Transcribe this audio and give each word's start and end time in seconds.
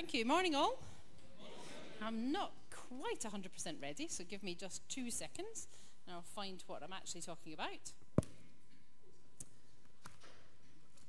Thank 0.00 0.14
you. 0.14 0.24
Morning, 0.24 0.54
all. 0.54 0.78
I'm 2.00 2.32
not 2.32 2.52
quite 2.70 3.20
100% 3.20 3.82
ready, 3.82 4.08
so 4.08 4.24
give 4.24 4.42
me 4.42 4.54
just 4.54 4.80
two 4.88 5.10
seconds 5.10 5.68
and 6.06 6.16
I'll 6.16 6.22
find 6.22 6.64
what 6.66 6.82
I'm 6.82 6.94
actually 6.94 7.20
talking 7.20 7.52
about. 7.52 7.92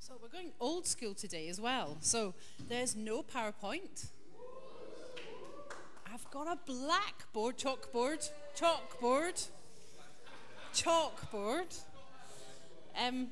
So, 0.01 0.15
we're 0.21 0.27
going 0.27 0.51
old 0.59 0.85
school 0.87 1.13
today 1.13 1.47
as 1.47 1.61
well. 1.61 1.99
So, 2.01 2.33
there's 2.67 2.93
no 2.93 3.23
PowerPoint. 3.23 4.07
I've 6.13 6.29
got 6.29 6.47
a 6.47 6.57
blackboard, 6.65 7.57
chalkboard, 7.57 8.29
chalkboard, 8.57 9.47
chalkboard. 10.73 11.79
Um, 13.01 13.27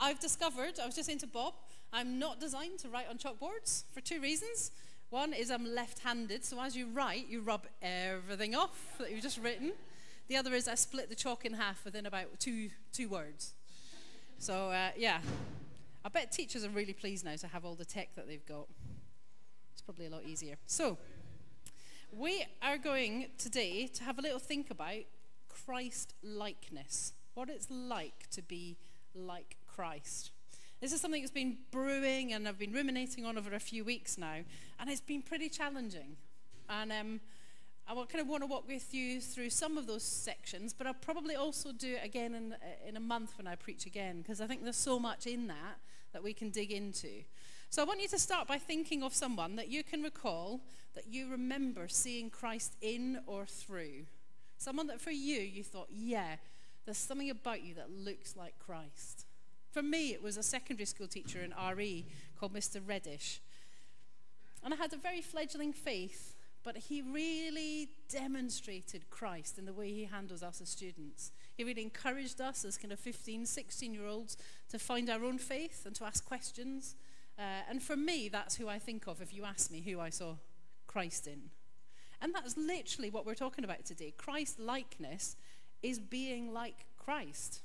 I've 0.00 0.18
discovered, 0.18 0.80
I 0.82 0.86
was 0.86 0.94
just 0.94 1.08
saying 1.08 1.18
to 1.18 1.26
Bob, 1.26 1.52
I'm 1.94 2.18
not 2.18 2.40
designed 2.40 2.78
to 2.80 2.88
write 2.88 3.06
on 3.10 3.18
chalkboards 3.18 3.84
for 3.92 4.00
two 4.00 4.18
reasons. 4.20 4.70
One 5.10 5.34
is 5.34 5.50
I'm 5.50 5.66
left 5.66 5.98
handed, 5.98 6.42
so 6.42 6.58
as 6.62 6.74
you 6.74 6.86
write, 6.86 7.28
you 7.28 7.42
rub 7.42 7.66
everything 7.82 8.54
off 8.54 8.96
that 8.98 9.10
you've 9.10 9.20
just 9.20 9.38
written. 9.38 9.72
The 10.28 10.38
other 10.38 10.54
is 10.54 10.68
I 10.68 10.74
split 10.74 11.10
the 11.10 11.14
chalk 11.14 11.44
in 11.44 11.52
half 11.52 11.84
within 11.84 12.06
about 12.06 12.40
two, 12.40 12.70
two 12.94 13.10
words. 13.10 13.52
So, 14.38 14.70
uh, 14.70 14.92
yeah, 14.96 15.20
I 16.02 16.08
bet 16.08 16.32
teachers 16.32 16.64
are 16.64 16.70
really 16.70 16.94
pleased 16.94 17.26
now 17.26 17.36
to 17.36 17.46
have 17.48 17.66
all 17.66 17.74
the 17.74 17.84
tech 17.84 18.14
that 18.16 18.26
they've 18.26 18.46
got. 18.46 18.68
It's 19.74 19.82
probably 19.82 20.06
a 20.06 20.10
lot 20.10 20.24
easier. 20.24 20.56
So, 20.66 20.96
we 22.10 22.46
are 22.62 22.78
going 22.78 23.26
today 23.36 23.86
to 23.88 24.04
have 24.04 24.18
a 24.18 24.22
little 24.22 24.38
think 24.38 24.70
about 24.70 25.02
Christ 25.50 26.14
likeness, 26.22 27.12
what 27.34 27.50
it's 27.50 27.70
like 27.70 28.30
to 28.30 28.40
be 28.40 28.78
like 29.14 29.58
Christ. 29.66 30.30
This 30.82 30.92
is 30.92 31.00
something 31.00 31.22
that's 31.22 31.30
been 31.30 31.58
brewing 31.70 32.32
and 32.32 32.48
I've 32.48 32.58
been 32.58 32.72
ruminating 32.72 33.24
on 33.24 33.38
over 33.38 33.54
a 33.54 33.60
few 33.60 33.84
weeks 33.84 34.18
now, 34.18 34.38
and 34.80 34.90
it's 34.90 35.00
been 35.00 35.22
pretty 35.22 35.48
challenging. 35.48 36.16
And 36.68 36.90
um, 36.90 37.20
I 37.86 37.94
kind 37.94 38.20
of 38.20 38.26
want 38.26 38.42
to 38.42 38.48
walk 38.48 38.66
with 38.66 38.92
you 38.92 39.20
through 39.20 39.50
some 39.50 39.78
of 39.78 39.86
those 39.86 40.02
sections, 40.02 40.72
but 40.72 40.88
I'll 40.88 40.94
probably 40.94 41.36
also 41.36 41.70
do 41.70 41.94
it 41.94 42.04
again 42.04 42.34
in, 42.34 42.56
in 42.84 42.96
a 42.96 43.00
month 43.00 43.34
when 43.38 43.46
I 43.46 43.54
preach 43.54 43.86
again, 43.86 44.22
because 44.22 44.40
I 44.40 44.48
think 44.48 44.64
there's 44.64 44.74
so 44.74 44.98
much 44.98 45.24
in 45.24 45.46
that 45.46 45.78
that 46.12 46.24
we 46.24 46.34
can 46.34 46.50
dig 46.50 46.72
into. 46.72 47.22
So 47.70 47.80
I 47.80 47.84
want 47.84 48.02
you 48.02 48.08
to 48.08 48.18
start 48.18 48.48
by 48.48 48.58
thinking 48.58 49.04
of 49.04 49.14
someone 49.14 49.54
that 49.54 49.68
you 49.68 49.84
can 49.84 50.02
recall 50.02 50.62
that 50.96 51.06
you 51.06 51.30
remember 51.30 51.86
seeing 51.86 52.28
Christ 52.28 52.74
in 52.80 53.20
or 53.28 53.46
through. 53.46 54.06
Someone 54.58 54.88
that 54.88 55.00
for 55.00 55.12
you, 55.12 55.38
you 55.38 55.62
thought, 55.62 55.90
yeah, 55.92 56.38
there's 56.86 56.98
something 56.98 57.30
about 57.30 57.62
you 57.62 57.72
that 57.74 57.88
looks 57.88 58.34
like 58.36 58.58
Christ. 58.58 59.26
For 59.72 59.82
me, 59.82 60.12
it 60.12 60.22
was 60.22 60.36
a 60.36 60.42
secondary 60.42 60.84
school 60.84 61.08
teacher 61.08 61.40
in 61.40 61.54
RE 61.74 62.04
called 62.38 62.52
Mr. 62.52 62.78
Reddish. 62.86 63.40
And 64.62 64.74
I 64.74 64.76
had 64.76 64.92
a 64.92 64.98
very 64.98 65.22
fledgling 65.22 65.72
faith, 65.72 66.36
but 66.62 66.76
he 66.76 67.00
really 67.00 67.88
demonstrated 68.10 69.08
Christ 69.08 69.58
in 69.58 69.64
the 69.64 69.72
way 69.72 69.90
he 69.90 70.04
handles 70.04 70.42
us 70.42 70.60
as 70.60 70.68
students. 70.68 71.32
He 71.56 71.64
really 71.64 71.82
encouraged 71.82 72.38
us 72.40 72.66
as 72.66 72.76
kind 72.76 72.92
of 72.92 73.00
15, 73.00 73.46
16 73.46 73.94
year 73.94 74.06
olds 74.06 74.36
to 74.68 74.78
find 74.78 75.08
our 75.08 75.24
own 75.24 75.38
faith 75.38 75.86
and 75.86 75.94
to 75.96 76.04
ask 76.04 76.22
questions. 76.22 76.94
Uh, 77.38 77.62
and 77.68 77.82
for 77.82 77.96
me, 77.96 78.28
that's 78.28 78.56
who 78.56 78.68
I 78.68 78.78
think 78.78 79.06
of 79.06 79.22
if 79.22 79.32
you 79.32 79.44
ask 79.46 79.70
me 79.70 79.80
who 79.80 80.00
I 80.00 80.10
saw 80.10 80.34
Christ 80.86 81.26
in. 81.26 81.50
And 82.20 82.34
that's 82.34 82.58
literally 82.58 83.08
what 83.08 83.24
we're 83.24 83.34
talking 83.34 83.64
about 83.64 83.86
today. 83.86 84.12
Christ 84.16 84.60
likeness 84.60 85.36
is 85.82 85.98
being 85.98 86.52
like 86.52 86.84
Christ. 86.98 87.62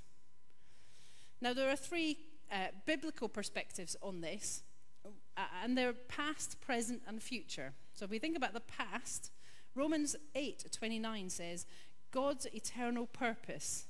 Now, 1.42 1.54
there 1.54 1.70
are 1.70 1.76
three 1.76 2.18
uh, 2.52 2.68
biblical 2.86 3.30
perspectives 3.30 3.96
on 4.02 4.22
this, 4.22 4.64
uh, 5.06 5.42
and 5.64 5.78
they're 5.78 5.94
past, 5.94 6.60
present, 6.62 7.02
and 7.08 7.22
future. 7.22 7.74
So 7.94 8.06
if 8.06 8.12
we 8.12 8.20
think 8.20 8.38
about 8.38 8.54
the 8.54 8.62
past, 8.62 9.32
Romans 9.76 10.16
8 10.36 10.66
29 10.72 11.30
says, 11.30 11.66
God's 12.12 12.48
eternal 12.54 13.06
purpose 13.06 13.86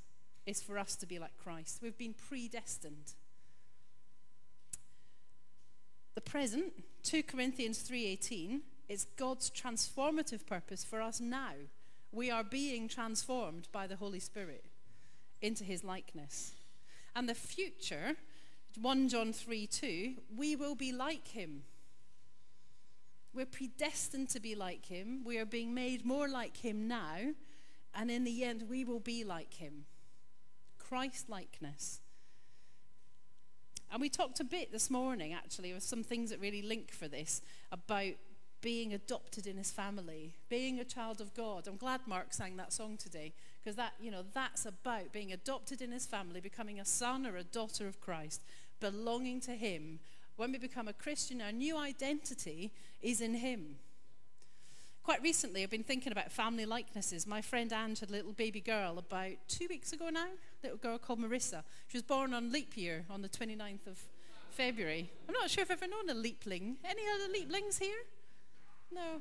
is 0.45 0.61
for 0.61 0.77
us 0.77 0.95
to 0.95 1.05
be 1.05 1.19
like 1.19 1.37
Christ. 1.37 1.79
We've 1.81 1.97
been 1.97 2.13
predestined. 2.13 3.13
The 6.15 6.21
present, 6.21 6.73
2 7.03 7.23
Corinthians 7.23 7.79
3:18, 7.87 8.61
is 8.89 9.05
God's 9.17 9.51
transformative 9.51 10.45
purpose 10.45 10.83
for 10.83 11.01
us 11.01 11.19
now. 11.19 11.53
We 12.11 12.31
are 12.31 12.43
being 12.43 12.87
transformed 12.87 13.67
by 13.71 13.85
the 13.85 13.97
Holy 13.97 14.19
Spirit 14.19 14.65
into 15.41 15.63
his 15.63 15.83
likeness. 15.83 16.53
And 17.17 17.27
the 17.27 17.33
future, 17.33 18.15
1 18.79 19.09
John 19.09 19.33
3 19.33 19.65
2, 19.65 20.13
we 20.37 20.55
will 20.55 20.75
be 20.75 20.91
like 20.91 21.29
him. 21.29 21.63
We're 23.33 23.47
predestined 23.47 24.29
to 24.29 24.39
be 24.39 24.53
like 24.53 24.85
him. 24.85 25.23
We 25.25 25.39
are 25.39 25.45
being 25.45 25.73
made 25.73 26.05
more 26.05 26.29
like 26.29 26.57
him 26.57 26.87
now. 26.87 27.33
And 27.95 28.11
in 28.11 28.23
the 28.23 28.43
end, 28.43 28.65
we 28.69 28.85
will 28.85 28.99
be 28.99 29.23
like 29.23 29.55
him. 29.55 29.85
Christ 30.77 31.27
likeness. 31.27 32.01
And 33.91 33.99
we 33.99 34.09
talked 34.09 34.39
a 34.39 34.43
bit 34.43 34.71
this 34.71 34.91
morning, 34.91 35.33
actually, 35.33 35.71
of 35.71 35.81
some 35.81 36.03
things 36.03 36.29
that 36.29 36.39
really 36.39 36.61
link 36.61 36.91
for 36.91 37.07
this 37.07 37.41
about 37.71 38.13
being 38.61 38.93
adopted 38.93 39.47
in 39.47 39.57
his 39.57 39.71
family, 39.71 40.35
being 40.49 40.79
a 40.79 40.85
child 40.85 41.19
of 41.19 41.33
God. 41.33 41.67
I'm 41.67 41.77
glad 41.77 42.01
Mark 42.05 42.31
sang 42.31 42.57
that 42.57 42.73
song 42.73 42.95
today 42.95 43.33
because 43.67 43.75
that, 43.75 43.95
you 43.99 44.09
know, 44.09 44.23
that's 44.33 44.65
about 44.65 45.11
being 45.11 45.33
adopted 45.33 45.81
in 45.81 45.91
his 45.91 46.05
family, 46.05 46.39
becoming 46.39 46.79
a 46.79 46.85
son 46.85 47.27
or 47.27 47.35
a 47.35 47.43
daughter 47.43 47.85
of 47.85 47.99
Christ, 47.99 48.41
belonging 48.79 49.41
to 49.41 49.51
him. 49.51 49.99
When 50.37 50.53
we 50.53 50.57
become 50.57 50.87
a 50.87 50.93
Christian, 50.93 51.41
our 51.41 51.51
new 51.51 51.77
identity 51.77 52.71
is 53.01 53.19
in 53.19 53.33
him. 53.33 53.75
Quite 55.03 55.21
recently, 55.21 55.63
I've 55.63 55.69
been 55.69 55.83
thinking 55.83 56.13
about 56.13 56.31
family 56.31 56.65
likenesses. 56.65 57.27
My 57.27 57.41
friend 57.41 57.73
Ange 57.73 57.99
had 57.99 58.07
a 58.09 58.13
little 58.13 58.31
baby 58.31 58.61
girl 58.61 58.97
about 58.97 59.33
two 59.49 59.67
weeks 59.69 59.91
ago 59.91 60.07
now, 60.07 60.27
little 60.63 60.77
girl 60.77 60.97
called 60.97 61.19
Marissa. 61.19 61.63
She 61.89 61.97
was 61.97 62.03
born 62.03 62.33
on 62.33 62.53
leap 62.53 62.77
year 62.77 63.03
on 63.09 63.21
the 63.21 63.27
29th 63.27 63.85
of 63.85 63.99
February. 64.49 65.11
I'm 65.27 65.33
not 65.33 65.49
sure 65.49 65.63
if 65.63 65.71
I've 65.71 65.83
ever 65.83 65.91
known 65.91 66.09
a 66.09 66.13
leapling. 66.13 66.77
Any 66.85 67.01
other 67.13 67.33
leaplings 67.33 67.79
here? 67.79 67.99
No. 68.93 69.19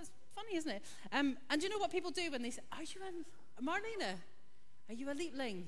It's 0.00 0.10
funny, 0.34 0.56
isn't 0.56 0.70
it? 0.70 0.82
Um, 1.12 1.36
and 1.48 1.60
do 1.60 1.66
you 1.68 1.72
know 1.72 1.78
what 1.78 1.92
people 1.92 2.10
do 2.10 2.30
when 2.32 2.42
they 2.42 2.50
say, 2.50 2.62
Are 2.72 2.82
you 2.82 3.00
a 3.02 3.43
Marlena, 3.62 4.16
are 4.88 4.94
you 4.94 5.10
a 5.10 5.14
leapling? 5.14 5.64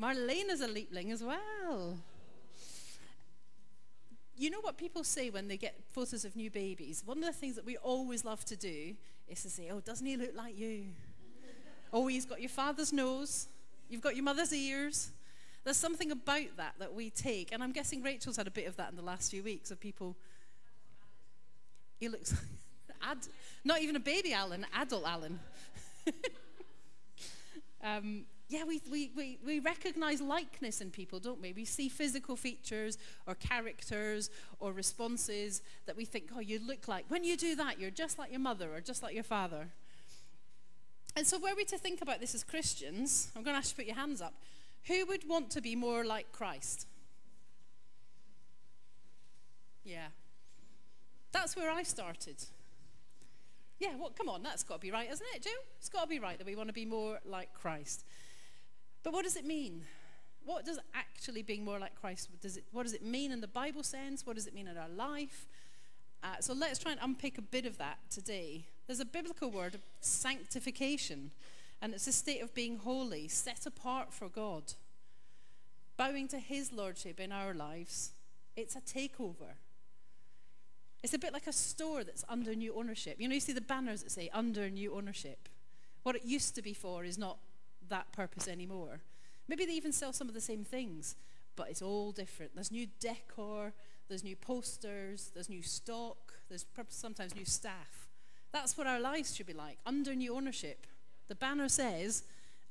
Marlena's 0.00 0.60
a 0.60 0.68
leapling 0.68 1.12
as 1.12 1.22
well. 1.22 1.98
You 4.36 4.50
know 4.50 4.60
what 4.60 4.78
people 4.78 5.04
say 5.04 5.28
when 5.28 5.48
they 5.48 5.56
get 5.56 5.74
photos 5.90 6.24
of 6.24 6.34
new 6.34 6.50
babies? 6.50 7.02
One 7.04 7.18
of 7.18 7.24
the 7.24 7.32
things 7.32 7.56
that 7.56 7.66
we 7.66 7.76
always 7.76 8.24
love 8.24 8.44
to 8.46 8.56
do 8.56 8.94
is 9.28 9.42
to 9.42 9.50
say, 9.50 9.68
Oh, 9.70 9.80
doesn't 9.80 10.06
he 10.06 10.16
look 10.16 10.34
like 10.34 10.58
you? 10.58 10.86
oh, 11.92 12.06
he's 12.06 12.24
got 12.24 12.40
your 12.40 12.48
father's 12.48 12.92
nose, 12.92 13.48
you've 13.88 14.00
got 14.00 14.14
your 14.14 14.24
mother's 14.24 14.52
ears. 14.52 15.10
There's 15.64 15.76
something 15.76 16.10
about 16.10 16.56
that 16.56 16.74
that 16.78 16.94
we 16.94 17.10
take, 17.10 17.52
and 17.52 17.62
I'm 17.62 17.72
guessing 17.72 18.02
Rachel's 18.02 18.36
had 18.36 18.46
a 18.46 18.50
bit 18.50 18.66
of 18.66 18.76
that 18.76 18.90
in 18.90 18.96
the 18.96 19.02
last 19.02 19.30
few 19.30 19.42
weeks 19.42 19.70
of 19.70 19.78
people. 19.78 20.16
He 21.98 22.08
looks 22.08 22.32
like, 22.32 22.96
ad, 23.02 23.18
not 23.62 23.82
even 23.82 23.94
a 23.96 24.00
baby 24.00 24.32
Alan, 24.32 24.64
adult 24.74 25.04
Alan. 25.06 25.38
Um, 27.82 28.24
yeah, 28.48 28.64
we, 28.64 28.82
we, 28.90 29.12
we, 29.16 29.38
we 29.44 29.60
recognize 29.60 30.20
likeness 30.20 30.80
in 30.80 30.90
people, 30.90 31.20
don't 31.20 31.40
we? 31.40 31.52
We 31.52 31.64
see 31.64 31.88
physical 31.88 32.34
features 32.34 32.98
or 33.26 33.36
characters 33.36 34.28
or 34.58 34.72
responses 34.72 35.62
that 35.86 35.96
we 35.96 36.04
think, 36.04 36.30
oh, 36.34 36.40
you 36.40 36.58
look 36.58 36.88
like. 36.88 37.04
When 37.08 37.22
you 37.22 37.36
do 37.36 37.54
that, 37.56 37.78
you're 37.78 37.90
just 37.90 38.18
like 38.18 38.32
your 38.32 38.40
mother 38.40 38.74
or 38.74 38.80
just 38.80 39.04
like 39.04 39.14
your 39.14 39.22
father. 39.22 39.68
And 41.16 41.26
so, 41.26 41.38
were 41.38 41.54
we 41.56 41.64
to 41.66 41.78
think 41.78 42.02
about 42.02 42.20
this 42.20 42.34
as 42.34 42.42
Christians, 42.42 43.30
I'm 43.36 43.42
going 43.42 43.54
to 43.54 43.58
ask 43.58 43.70
you 43.70 43.70
to 43.70 43.76
put 43.76 43.86
your 43.86 43.96
hands 43.96 44.20
up. 44.20 44.34
Who 44.86 45.06
would 45.06 45.28
want 45.28 45.50
to 45.50 45.60
be 45.60 45.76
more 45.76 46.04
like 46.04 46.32
Christ? 46.32 46.86
Yeah. 49.84 50.08
That's 51.32 51.56
where 51.56 51.70
I 51.70 51.84
started. 51.84 52.36
Yeah, 53.80 53.96
well, 53.98 54.12
come 54.16 54.28
on, 54.28 54.42
that's 54.42 54.62
got 54.62 54.74
to 54.74 54.80
be 54.80 54.90
right, 54.90 55.08
hasn't 55.08 55.28
it, 55.34 55.42
Joe? 55.42 55.50
It's 55.78 55.88
got 55.88 56.02
to 56.02 56.06
be 56.06 56.18
right 56.18 56.36
that 56.36 56.46
we 56.46 56.54
want 56.54 56.68
to 56.68 56.74
be 56.74 56.84
more 56.84 57.18
like 57.24 57.54
Christ. 57.54 58.04
But 59.02 59.14
what 59.14 59.24
does 59.24 59.36
it 59.36 59.46
mean? 59.46 59.84
What 60.44 60.66
does 60.66 60.78
actually 60.94 61.42
being 61.42 61.64
more 61.64 61.78
like 61.78 61.98
Christ, 61.98 62.28
does 62.42 62.58
it, 62.58 62.64
what 62.72 62.82
does 62.82 62.92
it 62.92 63.02
mean 63.02 63.32
in 63.32 63.40
the 63.40 63.48
Bible 63.48 63.82
sense? 63.82 64.26
What 64.26 64.36
does 64.36 64.46
it 64.46 64.54
mean 64.54 64.68
in 64.68 64.76
our 64.76 64.88
life? 64.88 65.46
Uh, 66.22 66.36
so 66.40 66.52
let's 66.52 66.78
try 66.78 66.92
and 66.92 67.00
unpick 67.02 67.38
a 67.38 67.42
bit 67.42 67.64
of 67.64 67.78
that 67.78 67.98
today. 68.10 68.66
There's 68.86 69.00
a 69.00 69.06
biblical 69.06 69.50
word 69.50 69.80
sanctification, 70.00 71.30
and 71.80 71.94
it's 71.94 72.06
a 72.06 72.12
state 72.12 72.42
of 72.42 72.52
being 72.54 72.78
holy, 72.78 73.28
set 73.28 73.64
apart 73.64 74.12
for 74.12 74.28
God, 74.28 74.74
bowing 75.96 76.28
to 76.28 76.38
His 76.38 76.70
lordship 76.70 77.18
in 77.18 77.32
our 77.32 77.54
lives. 77.54 78.12
It's 78.56 78.76
a 78.76 78.80
takeover. 78.80 79.54
It's 81.02 81.14
a 81.14 81.18
bit 81.18 81.32
like 81.32 81.46
a 81.46 81.52
store 81.52 82.04
that's 82.04 82.24
under 82.28 82.54
new 82.54 82.74
ownership. 82.74 83.16
You 83.18 83.28
know, 83.28 83.34
you 83.34 83.40
see 83.40 83.52
the 83.52 83.60
banners 83.60 84.02
that 84.02 84.10
say 84.10 84.28
under 84.32 84.68
new 84.68 84.94
ownership. 84.94 85.48
What 86.02 86.16
it 86.16 86.24
used 86.24 86.54
to 86.56 86.62
be 86.62 86.74
for 86.74 87.04
is 87.04 87.18
not 87.18 87.38
that 87.88 88.12
purpose 88.12 88.48
anymore. 88.48 89.00
Maybe 89.48 89.64
they 89.64 89.72
even 89.72 89.92
sell 89.92 90.12
some 90.12 90.28
of 90.28 90.34
the 90.34 90.40
same 90.40 90.64
things, 90.64 91.16
but 91.56 91.68
it's 91.68 91.82
all 91.82 92.12
different. 92.12 92.54
There's 92.54 92.70
new 92.70 92.86
decor, 93.00 93.72
there's 94.08 94.24
new 94.24 94.36
posters, 94.36 95.30
there's 95.34 95.48
new 95.48 95.62
stock, 95.62 96.34
there's 96.48 96.66
sometimes 96.88 97.34
new 97.34 97.44
staff. 97.44 98.08
That's 98.52 98.76
what 98.76 98.86
our 98.86 99.00
lives 99.00 99.34
should 99.34 99.46
be 99.46 99.52
like, 99.52 99.78
under 99.86 100.14
new 100.14 100.34
ownership. 100.34 100.86
The 101.28 101.34
banner 101.34 101.68
says, 101.68 102.24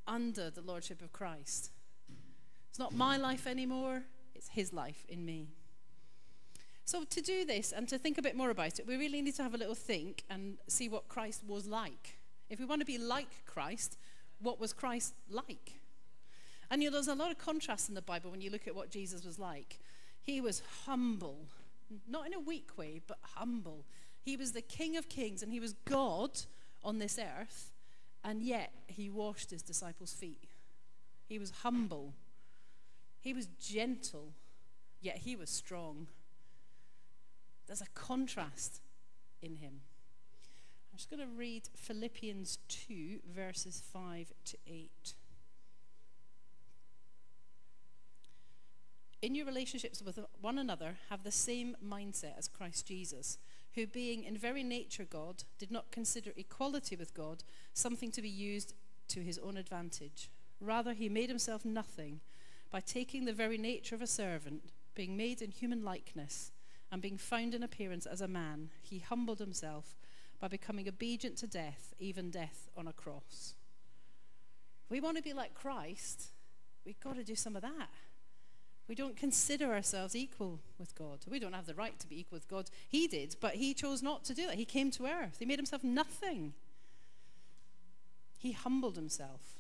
under 0.08 0.50
the 0.50 0.62
Lordship 0.62 1.02
of 1.02 1.14
Christ. 1.14 1.72
It's 2.70 2.80
not 2.80 2.94
my 2.94 3.18
life 3.18 3.48
anymore, 3.48 4.04
it's 4.36 4.50
His 4.50 4.74
life 4.74 5.06
in 5.08 5.26
me. 5.26 5.50
So, 6.90 7.04
to 7.04 7.22
do 7.22 7.46
this 7.46 7.72
and 7.72 7.88
to 7.90 8.00
think 8.00 8.18
a 8.18 8.22
bit 8.24 8.36
more 8.36 8.50
about 8.50 8.80
it, 8.80 8.88
we 8.88 8.98
really 8.98 9.22
need 9.22 9.36
to 9.36 9.44
have 9.44 9.54
a 9.54 9.58
little 9.58 9.76
think 9.76 10.24
and 10.28 10.58
see 10.66 10.90
what 10.90 11.08
Christ 11.08 11.44
was 11.46 11.68
like. 11.68 12.18
If 12.50 12.58
we 12.58 12.66
want 12.66 12.82
to 12.82 12.86
be 12.86 12.98
like 12.98 13.46
Christ, 13.46 13.96
what 14.40 14.60
was 14.60 14.74
Christ 14.74 15.14
like? 15.30 15.82
And 16.72 16.82
you 16.82 16.90
know, 16.90 16.96
there's 16.96 17.08
a 17.08 17.14
lot 17.14 17.30
of 17.30 17.38
contrast 17.38 17.90
in 17.90 17.94
the 17.94 18.02
Bible 18.02 18.32
when 18.32 18.42
you 18.42 18.50
look 18.50 18.68
at 18.68 18.74
what 18.74 18.90
Jesus 18.90 19.24
was 19.24 19.38
like. 19.38 19.78
He 20.24 20.42
was 20.42 20.64
humble, 20.88 21.46
not 22.08 22.26
in 22.26 22.34
a 22.34 22.40
weak 22.40 22.76
way, 22.76 23.02
but 23.06 23.20
humble. 23.22 23.86
He 24.24 24.36
was 24.36 24.54
the 24.54 24.64
King 24.64 24.98
of 24.98 25.10
Kings 25.10 25.44
and 25.44 25.52
he 25.52 25.60
was 25.60 25.74
God 25.86 26.42
on 26.84 26.98
this 26.98 27.20
earth, 27.20 27.72
and 28.24 28.42
yet 28.42 28.72
he 28.88 29.12
washed 29.12 29.52
his 29.52 29.62
disciples' 29.62 30.14
feet. 30.14 30.46
He 31.28 31.38
was 31.38 31.52
humble. 31.62 32.16
He 33.22 33.32
was 33.32 33.46
gentle, 33.62 34.34
yet 35.02 35.18
he 35.18 35.36
was 35.36 35.52
strong. 35.52 36.08
There's 37.70 37.82
a 37.82 37.88
contrast 37.94 38.82
in 39.44 39.58
him. 39.58 39.82
I'm 40.92 40.98
just 40.98 41.12
going 41.12 41.20
to 41.20 41.38
read 41.38 41.70
Philippians 41.76 42.58
2, 42.68 43.20
verses 43.32 43.84
5 43.94 44.34
to 44.46 44.58
8. 44.66 45.14
In 49.22 49.36
your 49.36 49.46
relationships 49.46 50.02
with 50.02 50.18
one 50.42 50.58
another, 50.58 50.96
have 51.12 51.24
the 51.24 51.32
same 51.32 51.78
mindset 51.88 52.40
as 52.40 52.48
Christ 52.48 52.88
Jesus, 52.88 53.38
who, 53.76 53.86
being 53.86 54.24
in 54.24 54.36
very 54.36 54.64
nature 54.64 55.06
God, 55.08 55.44
did 55.60 55.70
not 55.70 55.92
consider 55.92 56.32
equality 56.36 56.96
with 56.96 57.14
God 57.14 57.44
something 57.76 58.10
to 58.14 58.22
be 58.24 58.30
used 58.30 58.74
to 59.10 59.20
his 59.20 59.38
own 59.38 59.58
advantage. 59.58 60.32
Rather, 60.60 60.94
he 60.94 61.08
made 61.08 61.30
himself 61.30 61.64
nothing 61.64 62.22
by 62.72 62.80
taking 62.80 63.26
the 63.26 63.32
very 63.32 63.60
nature 63.60 63.94
of 63.94 64.02
a 64.02 64.08
servant, 64.08 64.72
being 64.96 65.16
made 65.16 65.40
in 65.40 65.52
human 65.52 65.84
likeness, 65.84 66.52
and 66.92 67.02
being 67.02 67.18
found 67.18 67.54
in 67.54 67.64
appearance 67.64 68.06
as 68.06 68.22
a 68.22 68.28
man, 68.28 68.70
he 68.82 69.00
humbled 69.00 69.40
himself 69.40 69.96
by 70.40 70.48
becoming 70.48 70.88
obedient 70.88 71.38
to 71.38 71.48
death, 71.48 71.94
even 72.00 72.32
death 72.32 72.70
on 72.76 72.88
a 72.88 72.94
cross. 72.94 73.54
If 74.86 74.92
we 74.92 75.02
want 75.02 75.18
to 75.18 75.24
be 75.24 75.34
like 75.34 75.54
Christ, 75.54 76.30
we've 76.86 77.00
got 77.00 77.16
to 77.16 77.24
do 77.24 77.36
some 77.36 77.56
of 77.56 77.62
that. 77.62 77.90
We 78.88 78.96
don't 78.96 79.16
consider 79.16 79.72
ourselves 79.72 80.16
equal 80.16 80.60
with 80.80 80.96
God. 80.96 81.20
We 81.30 81.38
don't 81.38 81.54
have 81.54 81.68
the 81.68 81.76
right 81.76 82.00
to 82.00 82.08
be 82.08 82.20
equal 82.20 82.38
with 82.38 82.48
God. 82.48 82.72
He 82.88 83.08
did, 83.08 83.36
but 83.40 83.56
he 83.56 83.76
chose 83.76 84.02
not 84.02 84.24
to 84.26 84.34
do 84.34 84.48
that. 84.48 84.56
He 84.56 84.66
came 84.66 84.90
to 84.92 85.06
earth, 85.06 85.38
he 85.40 85.46
made 85.46 85.60
himself 85.60 85.84
nothing. 85.84 86.54
He 88.40 88.54
humbled 88.54 88.96
himself. 88.96 89.60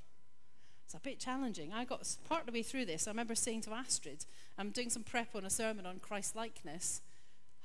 It's 0.85 0.95
a 0.95 0.99
bit 0.99 1.19
challenging. 1.19 1.71
I 1.71 1.83
got 1.83 2.07
part 2.27 2.41
of 2.41 2.45
the 2.47 2.51
way 2.53 2.63
through 2.63 2.85
this. 2.85 3.07
I 3.07 3.11
remember 3.11 3.35
saying 3.35 3.61
to 3.63 3.73
Astrid, 3.73 4.25
I'm 4.57 4.71
doing 4.71 4.89
some 4.89 5.03
prep 5.03 5.35
on 5.35 5.45
a 5.45 5.49
sermon 5.49 5.85
on 5.85 5.99
Christ 5.99 6.35
likeness. 6.35 7.01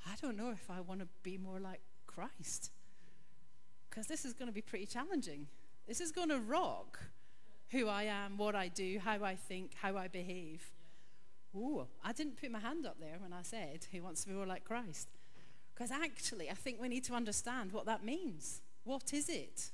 I 0.05 0.15
don't 0.21 0.37
know 0.37 0.51
if 0.51 0.69
I 0.69 0.81
want 0.81 1.01
to 1.01 1.07
be 1.23 1.37
more 1.37 1.59
like 1.59 1.81
Christ. 2.07 2.71
Because 3.89 4.07
this 4.07 4.25
is 4.25 4.33
going 4.33 4.47
to 4.47 4.53
be 4.53 4.61
pretty 4.61 4.85
challenging. 4.85 5.47
This 5.87 6.01
is 6.01 6.11
going 6.11 6.29
to 6.29 6.39
rock 6.39 6.99
who 7.71 7.87
I 7.87 8.03
am, 8.03 8.37
what 8.37 8.55
I 8.55 8.67
do, 8.67 8.99
how 9.03 9.23
I 9.23 9.35
think, 9.35 9.71
how 9.81 9.97
I 9.97 10.07
behave. 10.07 10.71
Ooh, 11.55 11.87
I 12.03 12.11
didn't 12.11 12.39
put 12.39 12.51
my 12.51 12.59
hand 12.59 12.85
up 12.85 12.97
there 12.99 13.15
when 13.19 13.33
I 13.33 13.41
said 13.41 13.87
who 13.91 14.03
wants 14.03 14.23
to 14.23 14.29
be 14.29 14.35
more 14.35 14.45
like 14.45 14.65
Christ. 14.65 15.09
Because 15.73 15.91
actually, 15.91 16.49
I 16.49 16.53
think 16.53 16.81
we 16.81 16.87
need 16.87 17.03
to 17.05 17.13
understand 17.13 17.71
what 17.71 17.85
that 17.85 18.03
means. 18.03 18.61
What 18.83 19.13
is 19.13 19.29
it? 19.29 19.71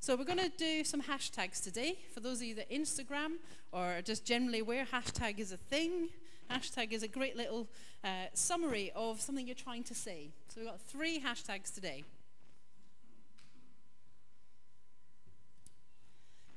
So 0.00 0.16
we're 0.16 0.24
going 0.24 0.38
to 0.38 0.50
do 0.56 0.84
some 0.84 1.02
hashtags 1.02 1.62
today. 1.62 1.98
For 2.14 2.20
those 2.20 2.38
of 2.38 2.44
you 2.44 2.54
that 2.56 2.70
Instagram 2.70 3.36
or 3.72 4.00
just 4.04 4.24
generally 4.24 4.62
where 4.62 4.84
hashtag 4.84 5.38
is 5.38 5.52
a 5.52 5.56
thing. 5.56 6.08
Hashtag 6.50 6.92
is 6.92 7.02
a 7.02 7.08
great 7.08 7.36
little 7.36 7.68
uh, 8.02 8.26
summary 8.32 8.90
of 8.94 9.20
something 9.20 9.46
you're 9.46 9.54
trying 9.54 9.84
to 9.84 9.94
say. 9.94 10.30
So 10.48 10.60
we've 10.60 10.68
got 10.68 10.80
three 10.80 11.20
hashtags 11.20 11.74
today. 11.74 12.04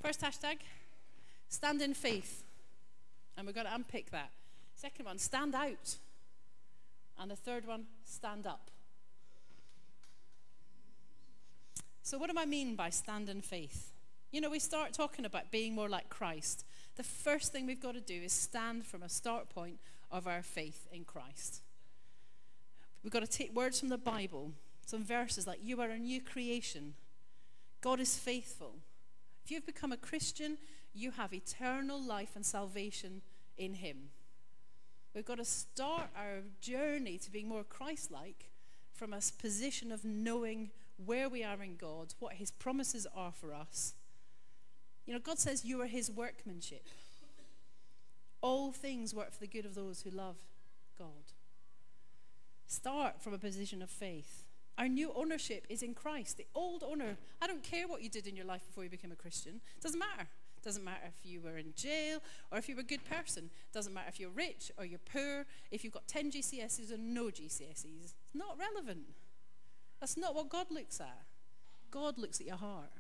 First 0.01 0.21
hashtag, 0.21 0.57
stand 1.49 1.81
in 1.81 1.93
faith. 1.93 2.43
And 3.38 3.45
we're 3.45 3.53
going 3.53 3.67
to 3.67 3.75
unpick 3.75 4.11
that. 4.11 4.31
Second 4.75 5.05
one, 5.05 5.17
stand 5.17 5.55
out. 5.55 5.97
And 7.19 7.29
the 7.29 7.35
third 7.35 7.67
one, 7.67 7.85
stand 8.05 8.47
up. 8.47 8.71
So, 12.03 12.17
what 12.17 12.29
do 12.29 12.35
I 12.37 12.45
mean 12.45 12.75
by 12.75 12.89
stand 12.89 13.29
in 13.29 13.41
faith? 13.41 13.91
You 14.31 14.41
know, 14.41 14.49
we 14.49 14.59
start 14.59 14.94
talking 14.94 15.23
about 15.25 15.51
being 15.51 15.75
more 15.75 15.87
like 15.87 16.09
Christ. 16.09 16.65
The 17.01 17.07
first 17.07 17.51
thing 17.51 17.65
we've 17.65 17.81
got 17.81 17.95
to 17.95 18.00
do 18.00 18.21
is 18.21 18.31
stand 18.31 18.86
from 18.86 19.01
a 19.01 19.09
start 19.09 19.50
point 19.50 19.80
of 20.12 20.27
our 20.27 20.44
faith 20.44 20.88
in 20.92 21.03
Christ. 21.03 21.63
We've 23.01 23.12
got 23.12 23.21
to 23.21 23.27
take 23.27 23.56
words 23.56 23.80
from 23.80 23.89
the 23.89 23.98
Bible, 23.98 24.51
some 24.86 25.03
verses 25.03 25.48
like, 25.48 25.57
You 25.63 25.81
are 25.81 25.89
a 25.89 25.98
new 25.98 26.21
creation. 26.21 26.94
God 27.81 28.00
is 28.00 28.19
faithful. 28.19 28.75
If 29.44 29.50
you've 29.50 29.65
become 29.65 29.92
a 29.92 29.98
Christian, 29.98 30.59
you 30.94 31.09
have 31.09 31.33
eternal 31.33 32.00
life 32.00 32.33
and 32.36 32.45
salvation 32.45 33.24
in 33.57 33.74
Him. 33.74 34.12
We've 35.15 35.25
got 35.25 35.39
to 35.39 35.45
start 35.45 36.09
our 36.15 36.44
journey 36.62 37.18
to 37.18 37.31
being 37.31 37.50
more 37.50 37.63
Christ 37.63 38.12
like 38.12 38.51
from 38.94 39.12
a 39.12 39.21
position 39.42 39.92
of 39.92 40.06
knowing 40.06 40.69
where 41.04 41.30
we 41.30 41.44
are 41.44 41.63
in 41.63 41.77
God, 41.77 42.13
what 42.19 42.33
His 42.33 42.51
promises 42.51 43.07
are 43.15 43.31
for 43.31 43.56
us. 43.56 43.95
You 45.11 45.17
know, 45.17 45.23
God 45.23 45.39
says 45.39 45.65
you 45.65 45.81
are 45.81 45.87
His 45.87 46.09
workmanship. 46.09 46.87
All 48.39 48.71
things 48.71 49.13
work 49.13 49.33
for 49.33 49.41
the 49.41 49.47
good 49.47 49.65
of 49.65 49.75
those 49.75 50.03
who 50.03 50.09
love 50.09 50.37
God. 50.97 51.33
Start 52.65 53.21
from 53.21 53.33
a 53.33 53.37
position 53.37 53.81
of 53.81 53.89
faith. 53.89 54.45
Our 54.77 54.87
new 54.87 55.11
ownership 55.13 55.65
is 55.67 55.83
in 55.83 55.95
Christ. 55.95 56.37
The 56.37 56.47
old 56.55 56.81
owner, 56.81 57.17
I 57.41 57.47
don't 57.47 57.61
care 57.61 57.89
what 57.89 58.01
you 58.01 58.09
did 58.09 58.25
in 58.25 58.37
your 58.37 58.45
life 58.45 58.65
before 58.65 58.85
you 58.85 58.89
became 58.89 59.11
a 59.11 59.17
Christian. 59.17 59.59
Doesn't 59.81 59.99
matter. 59.99 60.29
Doesn't 60.63 60.85
matter 60.85 61.09
if 61.09 61.29
you 61.29 61.41
were 61.41 61.57
in 61.57 61.73
jail 61.75 62.19
or 62.49 62.57
if 62.57 62.69
you 62.69 62.75
were 62.77 62.79
a 62.79 62.85
good 62.85 63.03
person. 63.03 63.49
Doesn't 63.73 63.93
matter 63.93 64.07
if 64.07 64.17
you're 64.17 64.29
rich 64.29 64.71
or 64.77 64.85
you're 64.85 64.97
poor, 65.11 65.45
if 65.71 65.83
you've 65.83 65.91
got 65.91 66.07
10 66.07 66.31
GCSEs 66.31 66.89
or 66.89 66.97
no 66.97 67.25
GCSEs. 67.25 67.83
It's 68.01 68.15
not 68.33 68.57
relevant. 68.57 69.07
That's 69.99 70.15
not 70.15 70.35
what 70.35 70.47
God 70.47 70.68
looks 70.71 71.01
at. 71.01 71.23
God 71.91 72.18
looks 72.18 72.39
at 72.39 72.47
your 72.47 72.56
heart. 72.56 72.91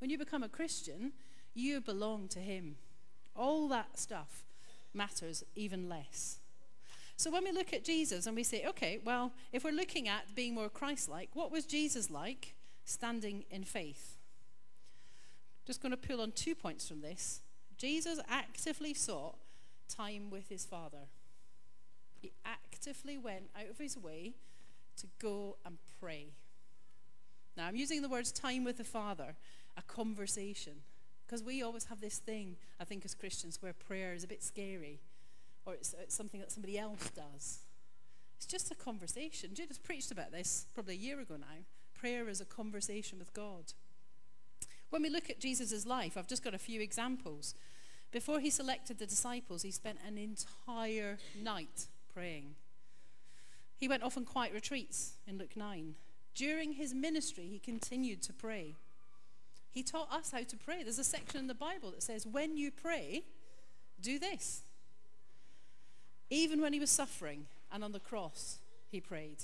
When 0.00 0.10
you 0.10 0.18
become 0.18 0.42
a 0.42 0.48
Christian, 0.50 1.12
you 1.56 1.80
belong 1.80 2.28
to 2.28 2.38
Him. 2.38 2.76
All 3.34 3.68
that 3.68 3.98
stuff 3.98 4.44
matters 4.94 5.44
even 5.54 5.88
less. 5.88 6.38
So 7.16 7.30
when 7.30 7.44
we 7.44 7.52
look 7.52 7.72
at 7.72 7.84
Jesus 7.84 8.26
and 8.26 8.36
we 8.36 8.42
say, 8.42 8.66
okay, 8.66 9.00
well, 9.04 9.32
if 9.52 9.64
we're 9.64 9.70
looking 9.70 10.06
at 10.06 10.34
being 10.34 10.54
more 10.54 10.68
Christ 10.68 11.08
like, 11.08 11.30
what 11.32 11.50
was 11.50 11.64
Jesus 11.64 12.10
like 12.10 12.54
standing 12.84 13.44
in 13.50 13.64
faith? 13.64 14.16
Just 15.66 15.80
going 15.80 15.90
to 15.90 15.96
pull 15.96 16.20
on 16.20 16.32
two 16.32 16.54
points 16.54 16.86
from 16.86 17.00
this. 17.00 17.40
Jesus 17.78 18.20
actively 18.28 18.94
sought 18.94 19.36
time 19.88 20.30
with 20.30 20.48
his 20.48 20.64
Father. 20.64 21.08
He 22.20 22.32
actively 22.44 23.16
went 23.16 23.50
out 23.58 23.70
of 23.70 23.78
his 23.78 23.96
way 23.96 24.34
to 24.98 25.06
go 25.18 25.56
and 25.64 25.78
pray. 26.00 26.28
Now, 27.56 27.66
I'm 27.66 27.76
using 27.76 28.02
the 28.02 28.08
words 28.08 28.32
time 28.32 28.64
with 28.64 28.76
the 28.76 28.84
Father, 28.84 29.36
a 29.76 29.82
conversation, 29.82 30.82
because 31.26 31.42
we 31.42 31.62
always 31.62 31.84
have 31.86 32.00
this 32.00 32.18
thing, 32.18 32.56
I 32.80 32.84
think, 32.84 33.04
as 33.04 33.14
Christians, 33.14 33.60
where 33.60 33.72
prayer 33.72 34.14
is 34.14 34.22
a 34.22 34.28
bit 34.28 34.42
scary 34.42 35.00
or 35.64 35.74
it's, 35.74 35.94
it's 36.00 36.14
something 36.14 36.40
that 36.40 36.52
somebody 36.52 36.78
else 36.78 37.10
does. 37.10 37.58
It's 38.36 38.46
just 38.46 38.70
a 38.70 38.74
conversation. 38.74 39.54
Judas 39.54 39.78
preached 39.78 40.12
about 40.12 40.30
this 40.30 40.66
probably 40.74 40.94
a 40.94 40.98
year 40.98 41.20
ago 41.20 41.36
now. 41.36 41.64
Prayer 41.94 42.28
is 42.28 42.40
a 42.40 42.44
conversation 42.44 43.18
with 43.18 43.32
God. 43.32 43.72
When 44.90 45.02
we 45.02 45.10
look 45.10 45.28
at 45.28 45.40
Jesus' 45.40 45.86
life, 45.86 46.16
I've 46.16 46.28
just 46.28 46.44
got 46.44 46.54
a 46.54 46.58
few 46.58 46.80
examples. 46.80 47.54
Before 48.12 48.38
he 48.38 48.50
selected 48.50 48.98
the 48.98 49.06
disciples, 49.06 49.62
he 49.62 49.72
spent 49.72 49.98
an 50.06 50.16
entire 50.16 51.18
night 51.42 51.86
praying. 52.12 52.54
He 53.76 53.88
went 53.88 54.02
off 54.02 54.16
on 54.16 54.24
quiet 54.24 54.54
retreats 54.54 55.16
in 55.26 55.38
Luke 55.38 55.56
9. 55.56 55.94
During 56.34 56.74
his 56.74 56.94
ministry, 56.94 57.48
he 57.48 57.58
continued 57.58 58.22
to 58.22 58.32
pray. 58.32 58.76
He 59.76 59.82
taught 59.82 60.10
us 60.10 60.30
how 60.30 60.42
to 60.42 60.56
pray. 60.56 60.82
There's 60.82 60.98
a 60.98 61.04
section 61.04 61.38
in 61.38 61.48
the 61.48 61.54
Bible 61.54 61.90
that 61.90 62.02
says, 62.02 62.26
When 62.26 62.56
you 62.56 62.70
pray, 62.70 63.24
do 64.00 64.18
this. 64.18 64.62
Even 66.30 66.62
when 66.62 66.72
he 66.72 66.80
was 66.80 66.88
suffering 66.88 67.44
and 67.70 67.84
on 67.84 67.92
the 67.92 68.00
cross, 68.00 68.56
he 68.90 69.02
prayed. 69.02 69.36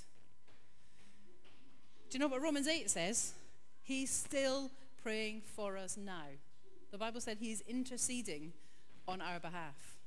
Do 2.09 2.17
you 2.17 2.19
know 2.19 2.29
what 2.29 2.41
Romans 2.41 2.67
8 2.67 2.89
says? 2.89 3.35
He's 3.83 4.11
still 4.11 4.71
praying 5.03 5.43
for 5.55 5.77
us 5.77 5.99
now. 5.99 6.29
The 6.93 6.99
Bible 6.99 7.21
said 7.21 7.37
he's 7.39 7.61
interceding 7.69 8.55
on 9.07 9.21
our 9.21 9.39
behalf. 9.39 9.99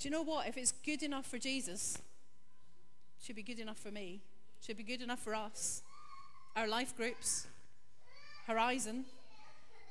Do 0.00 0.08
you 0.08 0.10
know 0.10 0.22
what? 0.22 0.48
If 0.48 0.56
it's 0.56 0.72
good 0.72 1.04
enough 1.04 1.26
for 1.26 1.38
Jesus, 1.38 1.98
should 3.22 3.36
be 3.36 3.44
good 3.44 3.60
enough 3.60 3.78
for 3.78 3.92
me, 3.92 4.22
should 4.60 4.76
be 4.76 4.82
good 4.82 5.02
enough 5.02 5.20
for 5.20 5.36
us, 5.36 5.82
our 6.56 6.66
life 6.66 6.96
groups, 6.96 7.46
Horizon. 8.46 9.04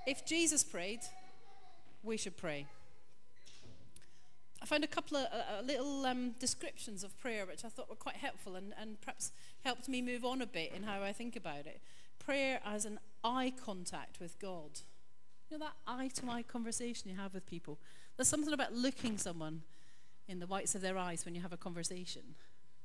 If 0.06 0.26
Jesus 0.26 0.64
prayed, 0.64 1.02
we 2.04 2.18
should 2.18 2.38
pray. 2.38 2.66
I 4.62 4.66
found 4.66 4.84
a 4.84 4.88
couple 4.88 5.18
of 5.18 5.26
uh, 5.26 5.62
little 5.64 6.06
um, 6.06 6.36
descriptions 6.40 7.04
of 7.04 7.18
prayer 7.20 7.46
which 7.46 7.66
I 7.66 7.70
thought 7.70 7.90
were 7.90 7.96
quite 7.96 8.18
helpful 8.18 8.56
and, 8.56 8.74
and 8.80 9.02
perhaps 9.02 9.32
helped 9.64 9.90
me 9.90 10.02
move 10.02 10.24
on 10.24 10.42
a 10.42 10.46
bit 10.46 10.72
in 10.76 10.84
how 10.84 11.02
I 11.02 11.14
think 11.14 11.36
about 11.36 11.66
it. 11.66 11.82
Prayer 12.20 12.60
as 12.64 12.86
an 12.86 13.00
eye 13.24 13.54
contact 13.64 14.20
with 14.20 14.40
God. 14.40 14.82
You 15.50 15.58
know 15.58 15.66
that 15.66 15.74
eye 15.88 16.10
to 16.16 16.30
eye 16.30 16.44
conversation 16.44 17.10
you 17.10 17.18
have 17.18 17.34
with 17.34 17.48
people? 17.48 17.80
There's 18.16 18.28
something 18.28 18.54
about 18.54 18.74
looking 18.74 19.18
someone 19.18 19.64
in 20.28 20.40
the 20.40 20.48
whites 20.48 20.76
of 20.76 20.82
their 20.82 20.98
eyes 20.98 21.26
when 21.26 21.34
you 21.34 21.42
have 21.42 21.54
a 21.54 21.58
conversation. 21.58 22.36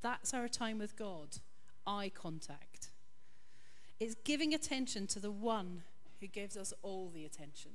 That's 0.01 0.33
our 0.33 0.49
time 0.49 0.79
with 0.79 0.97
God 0.97 1.39
eye 1.87 2.11
contact. 2.13 2.89
It's 3.99 4.15
giving 4.25 4.53
attention 4.53 5.07
to 5.09 5.21
the 5.21 5.31
one 5.31 5.83
who 6.21 6.27
gives 6.27 6.57
us 6.57 6.73
all 6.83 7.11
the 7.13 7.25
attention. 7.25 7.73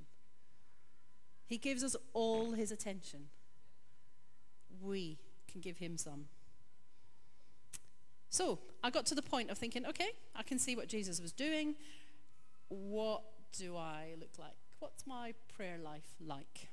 He 1.45 1.57
gives 1.57 1.83
us 1.83 1.95
all 2.13 2.53
his 2.53 2.71
attention. 2.71 3.27
We 4.81 5.17
can 5.51 5.61
give 5.61 5.77
him 5.77 5.97
some. 5.97 6.25
So 8.29 8.59
I 8.83 8.89
got 8.89 9.05
to 9.07 9.15
the 9.15 9.21
point 9.21 9.49
of 9.49 9.57
thinking, 9.57 9.85
okay, 9.85 10.11
I 10.35 10.43
can 10.43 10.57
see 10.57 10.75
what 10.75 10.87
Jesus 10.87 11.21
was 11.21 11.33
doing. 11.33 11.75
What 12.69 13.23
do 13.51 13.75
I 13.75 14.15
look 14.19 14.39
like? 14.39 14.55
What's 14.79 15.05
my 15.05 15.33
prayer 15.53 15.77
life 15.77 16.15
like? 16.25 16.69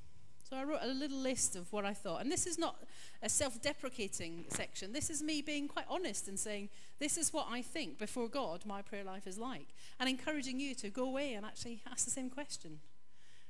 So 0.48 0.56
I 0.56 0.64
wrote 0.64 0.80
a 0.80 0.88
little 0.88 1.18
list 1.18 1.56
of 1.56 1.70
what 1.74 1.84
I 1.84 1.92
thought. 1.92 2.22
And 2.22 2.32
this 2.32 2.46
is 2.46 2.56
not 2.56 2.76
a 3.22 3.28
self 3.28 3.60
deprecating 3.60 4.46
section. 4.48 4.94
This 4.94 5.10
is 5.10 5.22
me 5.22 5.42
being 5.42 5.68
quite 5.68 5.84
honest 5.90 6.26
and 6.26 6.38
saying, 6.38 6.70
this 6.98 7.18
is 7.18 7.34
what 7.34 7.48
I 7.50 7.60
think 7.60 7.98
before 7.98 8.28
God 8.28 8.64
my 8.64 8.80
prayer 8.80 9.04
life 9.04 9.26
is 9.26 9.36
like. 9.36 9.74
And 10.00 10.08
encouraging 10.08 10.58
you 10.58 10.74
to 10.76 10.88
go 10.88 11.04
away 11.04 11.34
and 11.34 11.44
actually 11.44 11.82
ask 11.90 12.06
the 12.06 12.10
same 12.10 12.30
question. 12.30 12.78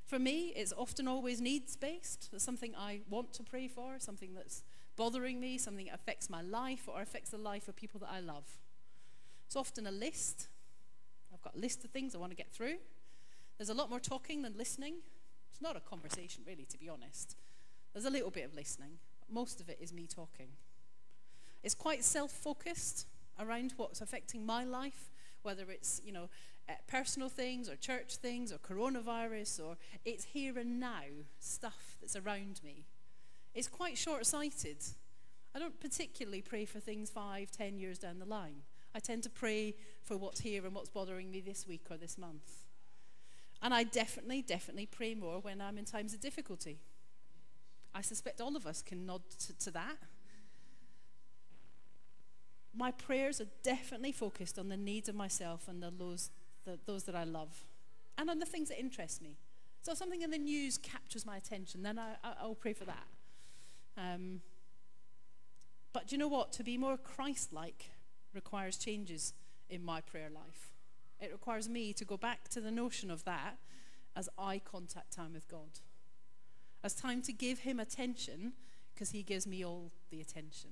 For 0.07 0.19
me, 0.19 0.53
it's 0.57 0.73
often 0.77 1.07
always 1.07 1.41
needs 1.41 1.77
based. 1.77 2.33
There's 2.33 2.43
something 2.43 2.75
I 2.77 3.03
want 3.09 3.33
to 3.35 3.45
pray 3.45 3.69
for, 3.69 4.01
something 4.01 4.35
that's 4.35 4.65
bothering 4.97 5.39
me, 5.39 5.57
something 5.57 5.87
that 5.87 5.95
affects 5.95 6.29
my 6.29 6.43
life 6.43 6.89
or 6.89 7.01
affects 7.01 7.31
the 7.31 7.39
life 7.39 7.69
of 7.69 7.77
people 7.77 8.01
that 8.01 8.11
I 8.11 8.19
love. 8.19 8.57
It's 9.47 9.55
often 9.55 9.87
a 9.87 9.93
list. 9.93 10.49
I've 11.33 11.43
got 11.43 11.55
a 11.55 11.61
list 11.61 11.85
of 11.85 11.91
things 11.91 12.17
I 12.17 12.19
want 12.19 12.33
to 12.33 12.37
get 12.37 12.51
through. 12.51 12.79
There's 13.57 13.69
a 13.69 13.75
lot 13.75 13.89
more 13.89 14.01
talking 14.01 14.43
than 14.43 14.55
listening. 14.57 14.95
It's 15.59 15.63
not 15.65 15.77
a 15.77 15.81
conversation, 15.81 16.45
really, 16.47 16.67
to 16.67 16.79
be 16.79 16.89
honest. 16.89 17.35
There's 17.93 18.05
a 18.05 18.11
little 18.11 18.31
bit 18.31 18.45
of 18.45 18.55
listening, 18.55 18.99
but 19.19 19.35
most 19.35 19.61
of 19.61 19.69
it 19.69 19.79
is 19.81 19.93
me 19.93 20.07
talking. 20.07 20.51
It's 21.65 21.75
quite 21.75 22.05
self 22.05 22.31
focused 22.31 23.09
around 23.41 23.75
what's 23.77 24.01
affecting 24.01 24.47
my 24.47 24.63
life, 24.63 25.11
whether 25.43 25.69
it's, 25.69 26.01
you 26.05 26.13
know, 26.13 26.29
uh, 26.69 26.75
personal 26.87 27.29
things 27.29 27.69
or 27.69 27.75
church 27.75 28.19
things 28.19 28.53
or 28.53 28.59
coronavirus 28.59 29.65
or 29.67 29.77
it's 30.05 30.27
here 30.27 30.57
and 30.59 30.79
now 30.79 31.03
stuff 31.41 31.97
that's 32.01 32.15
around 32.15 32.61
me. 32.63 32.85
It's 33.53 33.67
quite 33.67 33.99
short 33.99 34.27
sighted. 34.27 34.85
I 35.57 35.59
don't 35.59 35.81
particularly 35.81 36.41
pray 36.41 36.67
for 36.67 36.79
things 36.79 37.11
five, 37.11 37.51
ten 37.51 37.81
years 37.81 37.99
down 37.99 38.21
the 38.21 38.27
line. 38.27 38.63
I 38.95 39.01
tend 39.01 39.25
to 39.25 39.31
pray 39.31 39.75
for 40.05 40.17
what's 40.17 40.39
here 40.39 40.65
and 40.65 40.73
what's 40.73 40.89
bothering 40.89 41.33
me 41.33 41.41
this 41.41 41.67
week 41.67 41.87
or 41.91 41.97
this 41.97 42.17
month. 42.17 42.68
And 43.63 43.75
I 43.75 43.83
definitely, 43.83 44.43
definitely 44.43 44.87
pray 44.87 45.15
more 45.15 45.41
when 45.41 45.61
I'm 45.61 45.79
in 45.79 45.85
times 45.85 46.15
of 46.15 46.21
difficulty. 46.21 46.79
I 47.95 48.01
suspect 48.01 48.41
all 48.41 48.57
of 48.57 48.67
us 48.67 48.83
can 48.83 49.07
nod 49.07 49.23
to, 49.47 49.59
to 49.59 49.71
that. 49.73 49.97
My 52.75 52.93
prayers 52.93 53.41
are 53.41 53.49
definitely 53.65 54.13
focused 54.13 54.59
on 54.59 54.69
the 54.69 54.77
needs 54.77 55.09
of 55.09 55.17
myself 55.17 55.67
and 55.67 55.83
the, 55.83 55.91
those, 55.91 56.31
the, 56.65 56.79
those 56.87 57.05
that 57.05 57.17
I 57.17 57.25
love, 57.25 57.65
and 58.17 58.31
on 58.31 58.39
the 58.39 58.47
things 58.47 58.69
that 58.69 58.79
interest 58.79 59.21
me. 59.21 59.39
So 59.83 59.93
if 59.93 59.99
something 59.99 60.23
in 60.23 60.31
the 60.31 60.39
news 60.39 60.79
captures 60.79 61.27
my 61.27 61.37
attention, 61.37 61.83
then 61.83 61.99
I, 61.99 62.15
I, 62.23 62.47
will 62.47 62.55
pray 62.55 62.73
for 62.73 62.85
that. 62.85 63.07
Um, 63.97 64.43
but 65.93 66.09
do 66.09 66.15
you 66.15 66.19
know 66.19 66.29
what? 66.29 66.53
To 66.53 66.63
be 66.63 66.77
more 66.77 66.97
Christ 66.97 67.53
like 67.53 67.91
requires 68.35 68.77
changes 68.77 69.33
in 69.69 69.85
my 69.85 70.01
prayer 70.01 70.31
life. 70.33 70.73
It 71.21 71.33
requires 71.33 71.69
me 71.69 71.93
to 71.95 72.05
go 72.05 72.17
back 72.17 72.49
to 72.49 72.61
the 72.61 72.71
notion 72.71 73.11
of 73.11 73.25
that 73.25 73.59
as 74.15 74.29
eye 74.39 74.61
contact 74.65 75.13
time 75.13 75.33
with 75.33 75.49
God, 75.49 75.81
as 76.83 76.95
time 76.95 77.23
to 77.23 77.33
give 77.33 77.61
Him 77.61 77.81
attention 77.81 78.53
because 78.95 79.11
He 79.11 79.23
gives 79.23 79.47
me 79.47 79.65
all 79.65 79.93
the 80.11 80.21
attention. 80.21 80.71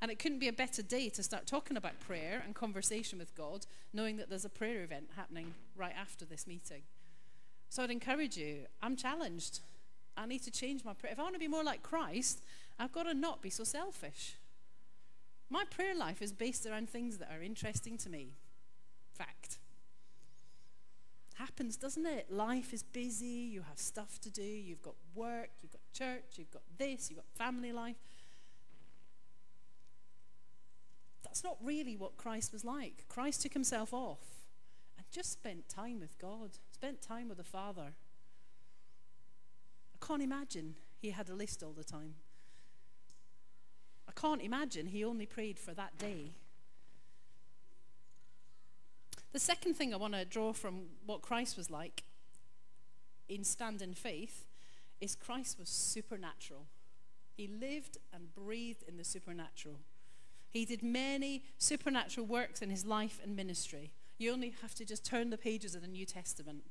And 0.00 0.10
it 0.10 0.18
couldn't 0.20 0.38
be 0.38 0.48
a 0.48 0.52
better 0.52 0.82
day 0.82 1.08
to 1.10 1.22
start 1.24 1.46
talking 1.46 1.76
about 1.76 1.98
prayer 1.98 2.40
and 2.44 2.54
conversation 2.54 3.18
with 3.18 3.34
God, 3.34 3.66
knowing 3.92 4.16
that 4.18 4.28
there's 4.30 4.44
a 4.44 4.50
prayer 4.50 4.84
event 4.84 5.08
happening 5.16 5.54
right 5.76 5.94
after 6.00 6.24
this 6.24 6.46
meeting. 6.46 6.82
So 7.68 7.82
I'd 7.82 7.90
encourage 7.90 8.36
you, 8.36 8.66
I'm 8.80 8.96
challenged. 8.96 9.60
I 10.16 10.26
need 10.26 10.42
to 10.44 10.50
change 10.50 10.84
my 10.84 10.94
prayer. 10.94 11.12
If 11.12 11.18
I 11.18 11.22
want 11.22 11.34
to 11.34 11.40
be 11.40 11.48
more 11.48 11.64
like 11.64 11.82
Christ, 11.82 12.42
I've 12.78 12.92
got 12.92 13.04
to 13.04 13.14
not 13.14 13.42
be 13.42 13.50
so 13.50 13.64
selfish. 13.64 14.36
My 15.50 15.64
prayer 15.64 15.94
life 15.94 16.22
is 16.22 16.32
based 16.32 16.66
around 16.66 16.88
things 16.88 17.18
that 17.18 17.30
are 17.32 17.42
interesting 17.42 17.96
to 17.98 18.10
me. 18.10 18.34
Fact 19.12 19.58
happens, 21.38 21.76
doesn't 21.76 22.06
it? 22.06 22.30
Life 22.30 22.72
is 22.72 22.82
busy, 22.82 23.26
you 23.26 23.62
have 23.62 23.78
stuff 23.78 24.20
to 24.20 24.30
do, 24.30 24.42
you've 24.42 24.82
got 24.82 24.94
work, 25.14 25.50
you've 25.62 25.72
got 25.72 25.80
church, 25.92 26.36
you've 26.36 26.50
got 26.50 26.62
this, 26.76 27.10
you've 27.10 27.18
got 27.18 27.26
family 27.36 27.72
life. 27.72 27.96
That's 31.22 31.44
not 31.44 31.56
really 31.62 31.96
what 31.96 32.16
Christ 32.16 32.52
was 32.52 32.64
like. 32.64 33.04
Christ 33.08 33.42
took 33.42 33.52
himself 33.52 33.92
off 33.92 34.46
and 34.96 35.06
just 35.10 35.32
spent 35.32 35.68
time 35.68 36.00
with 36.00 36.18
God, 36.18 36.50
spent 36.72 37.00
time 37.00 37.28
with 37.28 37.38
the 37.38 37.44
Father. 37.44 37.92
I 39.94 40.06
can't 40.06 40.22
imagine 40.22 40.74
he 41.00 41.10
had 41.10 41.28
a 41.28 41.34
list 41.34 41.62
all 41.62 41.72
the 41.72 41.84
time. 41.84 42.14
I 44.08 44.12
can't 44.12 44.42
imagine 44.42 44.86
he 44.86 45.04
only 45.04 45.26
prayed 45.26 45.58
for 45.58 45.74
that 45.74 45.98
day. 45.98 46.32
The 49.32 49.38
second 49.38 49.74
thing 49.74 49.92
I 49.92 49.98
want 49.98 50.14
to 50.14 50.24
draw 50.24 50.52
from 50.52 50.86
what 51.04 51.22
Christ 51.22 51.56
was 51.56 51.70
like 51.70 52.04
in 53.28 53.44
stand 53.44 53.82
in 53.82 53.94
faith 53.94 54.46
is 55.00 55.14
Christ 55.14 55.58
was 55.58 55.68
supernatural. 55.68 56.66
He 57.36 57.46
lived 57.46 57.98
and 58.12 58.34
breathed 58.34 58.84
in 58.88 58.96
the 58.96 59.04
supernatural. 59.04 59.76
He 60.50 60.64
did 60.64 60.82
many 60.82 61.44
supernatural 61.58 62.26
works 62.26 62.62
in 62.62 62.70
his 62.70 62.84
life 62.84 63.20
and 63.22 63.36
ministry. 63.36 63.92
You 64.16 64.32
only 64.32 64.54
have 64.62 64.74
to 64.76 64.84
just 64.84 65.04
turn 65.04 65.30
the 65.30 65.38
pages 65.38 65.74
of 65.74 65.82
the 65.82 65.88
New 65.88 66.06
Testament. 66.06 66.64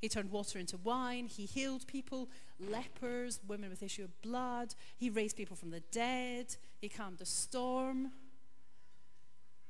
He 0.00 0.08
turned 0.08 0.30
water 0.30 0.58
into 0.58 0.76
wine. 0.76 1.28
He 1.28 1.46
healed 1.46 1.86
people, 1.86 2.28
lepers, 2.60 3.40
women 3.46 3.70
with 3.70 3.82
issue 3.82 4.04
of 4.04 4.20
blood. 4.20 4.74
He 4.96 5.08
raised 5.08 5.36
people 5.36 5.56
from 5.56 5.70
the 5.70 5.82
dead. 5.92 6.56
He 6.80 6.88
calmed 6.88 7.20
a 7.20 7.26
storm. 7.26 8.12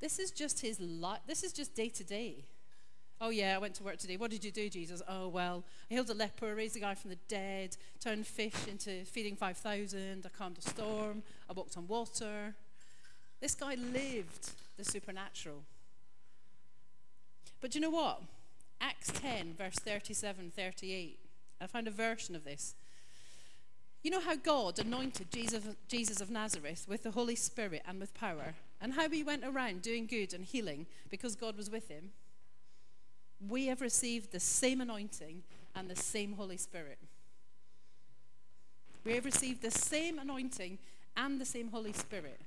This 0.02 0.18
is 0.18 0.32
just 0.32 0.60
his 0.60 0.80
life. 0.80 1.20
This 1.28 1.44
is 1.44 1.52
just 1.52 1.76
day 1.76 1.88
to 1.88 2.02
day. 2.02 2.44
Oh, 3.20 3.30
yeah, 3.30 3.54
I 3.54 3.58
went 3.58 3.76
to 3.76 3.84
work 3.84 3.98
today. 3.98 4.16
What 4.16 4.32
did 4.32 4.44
you 4.44 4.50
do, 4.50 4.68
Jesus? 4.68 5.00
Oh, 5.06 5.28
well, 5.28 5.62
I 5.88 5.94
healed 5.94 6.10
a 6.10 6.14
leper, 6.14 6.56
raised 6.56 6.74
a 6.74 6.80
guy 6.80 6.96
from 6.96 7.10
the 7.10 7.18
dead, 7.28 7.76
turned 8.00 8.26
fish 8.26 8.66
into 8.68 9.04
feeding 9.04 9.36
5,000. 9.36 10.26
I 10.26 10.28
calmed 10.36 10.58
a 10.58 10.60
storm. 10.60 11.22
I 11.48 11.52
walked 11.52 11.76
on 11.76 11.86
water. 11.86 12.56
This 13.40 13.54
guy 13.54 13.76
lived 13.76 14.50
the 14.76 14.84
supernatural. 14.84 15.62
But 17.60 17.70
do 17.70 17.78
you 17.78 17.82
know 17.84 17.90
what? 17.90 18.22
Acts 18.80 19.12
10, 19.12 19.54
verse 19.56 19.76
37 19.76 20.50
38. 20.56 21.18
I 21.60 21.66
found 21.68 21.86
a 21.86 21.92
version 21.92 22.34
of 22.34 22.42
this. 22.42 22.74
You 24.02 24.10
know 24.10 24.20
how 24.20 24.34
God 24.34 24.80
anointed 24.80 25.30
Jesus, 25.30 25.62
Jesus 25.86 26.20
of 26.20 26.28
Nazareth 26.28 26.86
with 26.88 27.04
the 27.04 27.12
Holy 27.12 27.36
Spirit 27.36 27.82
and 27.86 28.00
with 28.00 28.12
power? 28.14 28.54
And 28.82 28.94
how 28.94 29.08
he 29.08 29.22
went 29.22 29.44
around 29.44 29.80
doing 29.80 30.06
good 30.06 30.34
and 30.34 30.44
healing 30.44 30.86
because 31.08 31.36
God 31.36 31.56
was 31.56 31.70
with 31.70 31.88
him, 31.88 32.10
we 33.48 33.66
have 33.66 33.80
received 33.80 34.32
the 34.32 34.40
same 34.40 34.80
anointing 34.80 35.44
and 35.76 35.88
the 35.88 35.96
same 35.96 36.32
Holy 36.32 36.56
Spirit. 36.56 36.98
We 39.04 39.14
have 39.14 39.24
received 39.24 39.62
the 39.62 39.70
same 39.70 40.18
anointing 40.18 40.78
and 41.16 41.40
the 41.40 41.44
same 41.44 41.68
Holy 41.68 41.92
Spirit. 41.92 42.40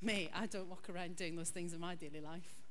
Me, 0.00 0.30
I 0.34 0.46
don't 0.46 0.68
walk 0.68 0.88
around 0.88 1.16
doing 1.16 1.36
those 1.36 1.50
things 1.50 1.72
in 1.72 1.80
my 1.80 1.96
daily 1.96 2.20
life. 2.20 2.62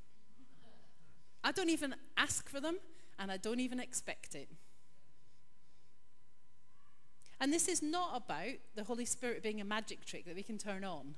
I 1.44 1.52
don't 1.52 1.70
even 1.70 1.94
ask 2.16 2.48
for 2.48 2.60
them, 2.60 2.78
and 3.18 3.30
I 3.30 3.36
don't 3.36 3.60
even 3.60 3.80
expect 3.80 4.34
it. 4.34 4.48
And 7.40 7.52
this 7.52 7.68
is 7.68 7.82
not 7.82 8.16
about 8.16 8.56
the 8.76 8.84
Holy 8.84 9.04
Spirit 9.04 9.42
being 9.42 9.60
a 9.60 9.64
magic 9.64 10.04
trick 10.04 10.24
that 10.26 10.36
we 10.36 10.42
can 10.42 10.58
turn 10.58 10.84
on. 10.84 11.14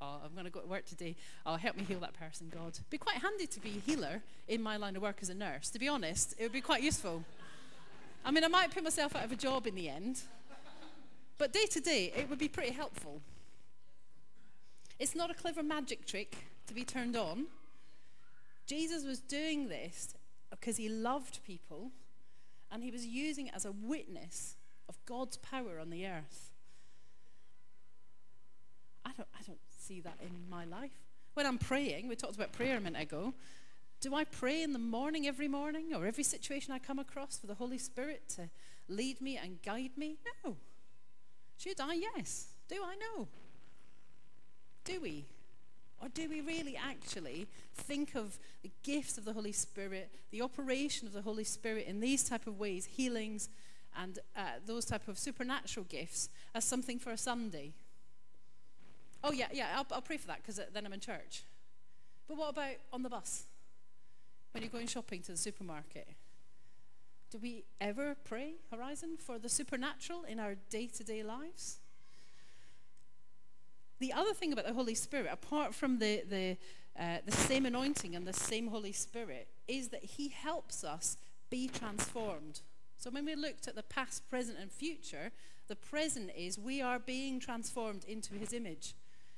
Oh, 0.00 0.20
I'm 0.24 0.32
going 0.32 0.44
to 0.44 0.50
go 0.50 0.60
to 0.60 0.66
work 0.66 0.84
today. 0.84 1.16
Oh, 1.46 1.56
help 1.56 1.76
me 1.76 1.84
heal 1.84 2.00
that 2.00 2.14
person, 2.14 2.50
God. 2.52 2.68
It'd 2.74 2.90
be 2.90 2.98
quite 2.98 3.16
handy 3.16 3.46
to 3.46 3.60
be 3.60 3.70
a 3.78 3.90
healer 3.90 4.22
in 4.48 4.62
my 4.62 4.76
line 4.76 4.96
of 4.96 5.02
work 5.02 5.18
as 5.22 5.30
a 5.30 5.34
nurse. 5.34 5.70
To 5.70 5.78
be 5.78 5.88
honest, 5.88 6.34
it 6.38 6.42
would 6.42 6.52
be 6.52 6.60
quite 6.60 6.82
useful. 6.82 7.24
I 8.24 8.30
mean, 8.30 8.44
I 8.44 8.48
might 8.48 8.70
put 8.72 8.82
myself 8.82 9.14
out 9.14 9.24
of 9.24 9.32
a 9.32 9.36
job 9.36 9.66
in 9.66 9.74
the 9.74 9.88
end, 9.88 10.22
but 11.38 11.52
day 11.52 11.66
to 11.66 11.80
day, 11.80 12.12
it 12.16 12.28
would 12.28 12.38
be 12.38 12.48
pretty 12.48 12.72
helpful. 12.72 13.20
It's 14.98 15.14
not 15.14 15.30
a 15.30 15.34
clever 15.34 15.62
magic 15.62 16.06
trick 16.06 16.36
to 16.66 16.74
be 16.74 16.84
turned 16.84 17.16
on. 17.16 17.46
Jesus 18.66 19.04
was 19.04 19.20
doing 19.20 19.68
this 19.68 20.14
because 20.50 20.76
he 20.76 20.88
loved 20.88 21.40
people 21.44 21.90
and 22.70 22.82
he 22.82 22.90
was 22.90 23.04
using 23.04 23.48
it 23.48 23.54
as 23.54 23.64
a 23.64 23.72
witness 23.72 24.56
of 24.88 24.96
God's 25.04 25.36
power 25.36 25.78
on 25.80 25.90
the 25.90 26.06
earth. 26.06 26.50
I 29.04 29.10
don't, 29.16 29.28
I 29.38 29.42
don't 29.46 29.58
see 29.84 30.00
that 30.00 30.16
in 30.22 30.48
my 30.48 30.64
life. 30.64 30.92
When 31.34 31.46
I'm 31.46 31.58
praying, 31.58 32.08
we 32.08 32.16
talked 32.16 32.36
about 32.36 32.52
prayer 32.52 32.78
a 32.78 32.80
minute 32.80 33.02
ago. 33.02 33.34
Do 34.00 34.14
I 34.14 34.24
pray 34.24 34.62
in 34.62 34.72
the 34.72 34.78
morning 34.78 35.26
every 35.26 35.48
morning 35.48 35.94
or 35.94 36.06
every 36.06 36.24
situation 36.24 36.72
I 36.72 36.78
come 36.78 36.98
across 36.98 37.38
for 37.38 37.46
the 37.46 37.54
Holy 37.54 37.78
Spirit 37.78 38.28
to 38.36 38.48
lead 38.88 39.20
me 39.20 39.36
and 39.36 39.60
guide 39.62 39.92
me? 39.96 40.16
No. 40.44 40.56
Should 41.58 41.80
I? 41.80 41.94
Yes. 41.94 42.48
Do 42.68 42.76
I? 42.76 42.94
no? 42.96 43.28
Do 44.84 45.00
we? 45.00 45.26
Or 46.02 46.08
do 46.08 46.28
we 46.28 46.40
really 46.40 46.76
actually 46.76 47.46
think 47.74 48.14
of 48.14 48.38
the 48.62 48.70
gifts 48.82 49.16
of 49.18 49.24
the 49.24 49.32
Holy 49.32 49.52
Spirit, 49.52 50.14
the 50.30 50.42
operation 50.42 51.06
of 51.06 51.12
the 51.12 51.22
Holy 51.22 51.44
Spirit 51.44 51.86
in 51.86 52.00
these 52.00 52.24
type 52.24 52.46
of 52.46 52.58
ways, 52.58 52.84
healings 52.86 53.48
and 53.96 54.18
uh, 54.36 54.42
those 54.66 54.84
type 54.84 55.08
of 55.08 55.18
supernatural 55.18 55.86
gifts, 55.88 56.28
as 56.54 56.64
something 56.64 56.98
for 56.98 57.10
a 57.10 57.18
Sunday? 57.18 57.72
Oh 59.26 59.32
yeah, 59.32 59.48
yeah, 59.52 59.68
I'll, 59.74 59.86
I'll 59.90 60.02
pray 60.02 60.18
for 60.18 60.26
that 60.26 60.42
because 60.42 60.58
uh, 60.58 60.66
then 60.72 60.84
I'm 60.84 60.92
in 60.92 61.00
church. 61.00 61.44
But 62.28 62.36
what 62.36 62.50
about 62.50 62.74
on 62.92 63.02
the 63.02 63.08
bus? 63.08 63.44
When 64.52 64.62
you're 64.62 64.70
going 64.70 64.86
shopping 64.86 65.22
to 65.22 65.32
the 65.32 65.38
supermarket? 65.38 66.06
Do 67.30 67.38
we 67.38 67.64
ever 67.80 68.16
pray, 68.22 68.56
Horizon, 68.70 69.16
for 69.18 69.38
the 69.38 69.48
supernatural 69.48 70.24
in 70.24 70.38
our 70.38 70.54
day 70.68 70.86
to 70.88 71.02
day 71.02 71.22
lives? 71.22 71.78
The 73.98 74.12
other 74.12 74.34
thing 74.34 74.52
about 74.52 74.66
the 74.66 74.74
Holy 74.74 74.94
Spirit, 74.94 75.30
apart 75.32 75.74
from 75.74 75.98
the, 75.98 76.22
the, 76.28 76.56
uh, 77.00 77.18
the 77.24 77.32
same 77.32 77.64
anointing 77.64 78.14
and 78.14 78.26
the 78.26 78.32
same 78.34 78.68
Holy 78.68 78.92
Spirit, 78.92 79.48
is 79.66 79.88
that 79.88 80.04
He 80.04 80.28
helps 80.28 80.84
us 80.84 81.16
be 81.48 81.66
transformed. 81.66 82.60
So 82.98 83.10
when 83.10 83.24
we 83.24 83.34
looked 83.34 83.68
at 83.68 83.74
the 83.74 83.82
past, 83.82 84.28
present, 84.28 84.58
and 84.60 84.70
future, 84.70 85.30
the 85.66 85.76
present 85.76 86.30
is 86.36 86.58
we 86.58 86.82
are 86.82 86.98
being 86.98 87.40
transformed 87.40 88.04
into 88.04 88.34
His 88.34 88.52
image. 88.52 88.94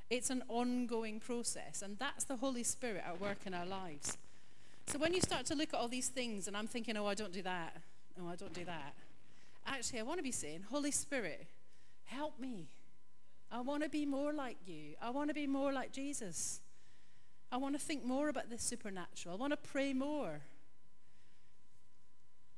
It's 0.08 0.30
an 0.30 0.44
ongoing 0.48 1.18
process, 1.18 1.82
and 1.82 1.98
that's 1.98 2.25
the 2.25 2.36
Holy 2.36 2.62
Spirit 2.62 3.02
at 3.06 3.20
work 3.20 3.38
in 3.44 3.54
our 3.54 3.66
lives. 3.66 4.16
So 4.86 4.98
when 4.98 5.12
you 5.12 5.20
start 5.20 5.46
to 5.46 5.54
look 5.56 5.75
at 5.75 5.80
all 5.80 5.88
these 5.88 6.08
things, 6.08 6.46
and 6.46 6.56
I'm 6.56 6.68
thinking, 6.68 6.96
oh, 6.96 7.06
I 7.06 7.14
don't 7.14 7.32
do 7.32 7.42
that, 7.42 7.76
oh, 8.20 8.28
I 8.28 8.36
don't 8.36 8.52
do 8.52 8.64
that, 8.64 8.94
actually, 9.66 9.98
I 9.98 10.02
want 10.04 10.18
to 10.18 10.22
be 10.22 10.32
saying, 10.32 10.64
Holy 10.70 10.92
Spirit, 10.92 11.46
help 12.04 12.38
me. 12.38 12.68
I 13.50 13.60
want 13.60 13.82
to 13.82 13.88
be 13.88 14.06
more 14.06 14.32
like 14.32 14.58
you. 14.66 14.94
I 15.00 15.10
want 15.10 15.28
to 15.28 15.34
be 15.34 15.46
more 15.46 15.72
like 15.72 15.92
Jesus. 15.92 16.60
I 17.50 17.56
want 17.56 17.78
to 17.78 17.80
think 17.80 18.04
more 18.04 18.28
about 18.28 18.50
the 18.50 18.58
supernatural. 18.58 19.34
I 19.34 19.38
want 19.38 19.52
to 19.52 19.56
pray 19.56 19.92
more. 19.92 20.40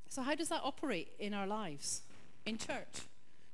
So, 0.08 0.22
how 0.22 0.34
does 0.34 0.48
that 0.48 0.62
operate 0.64 1.12
in 1.18 1.34
our 1.34 1.46
lives, 1.46 2.02
in 2.46 2.56
church? 2.56 3.02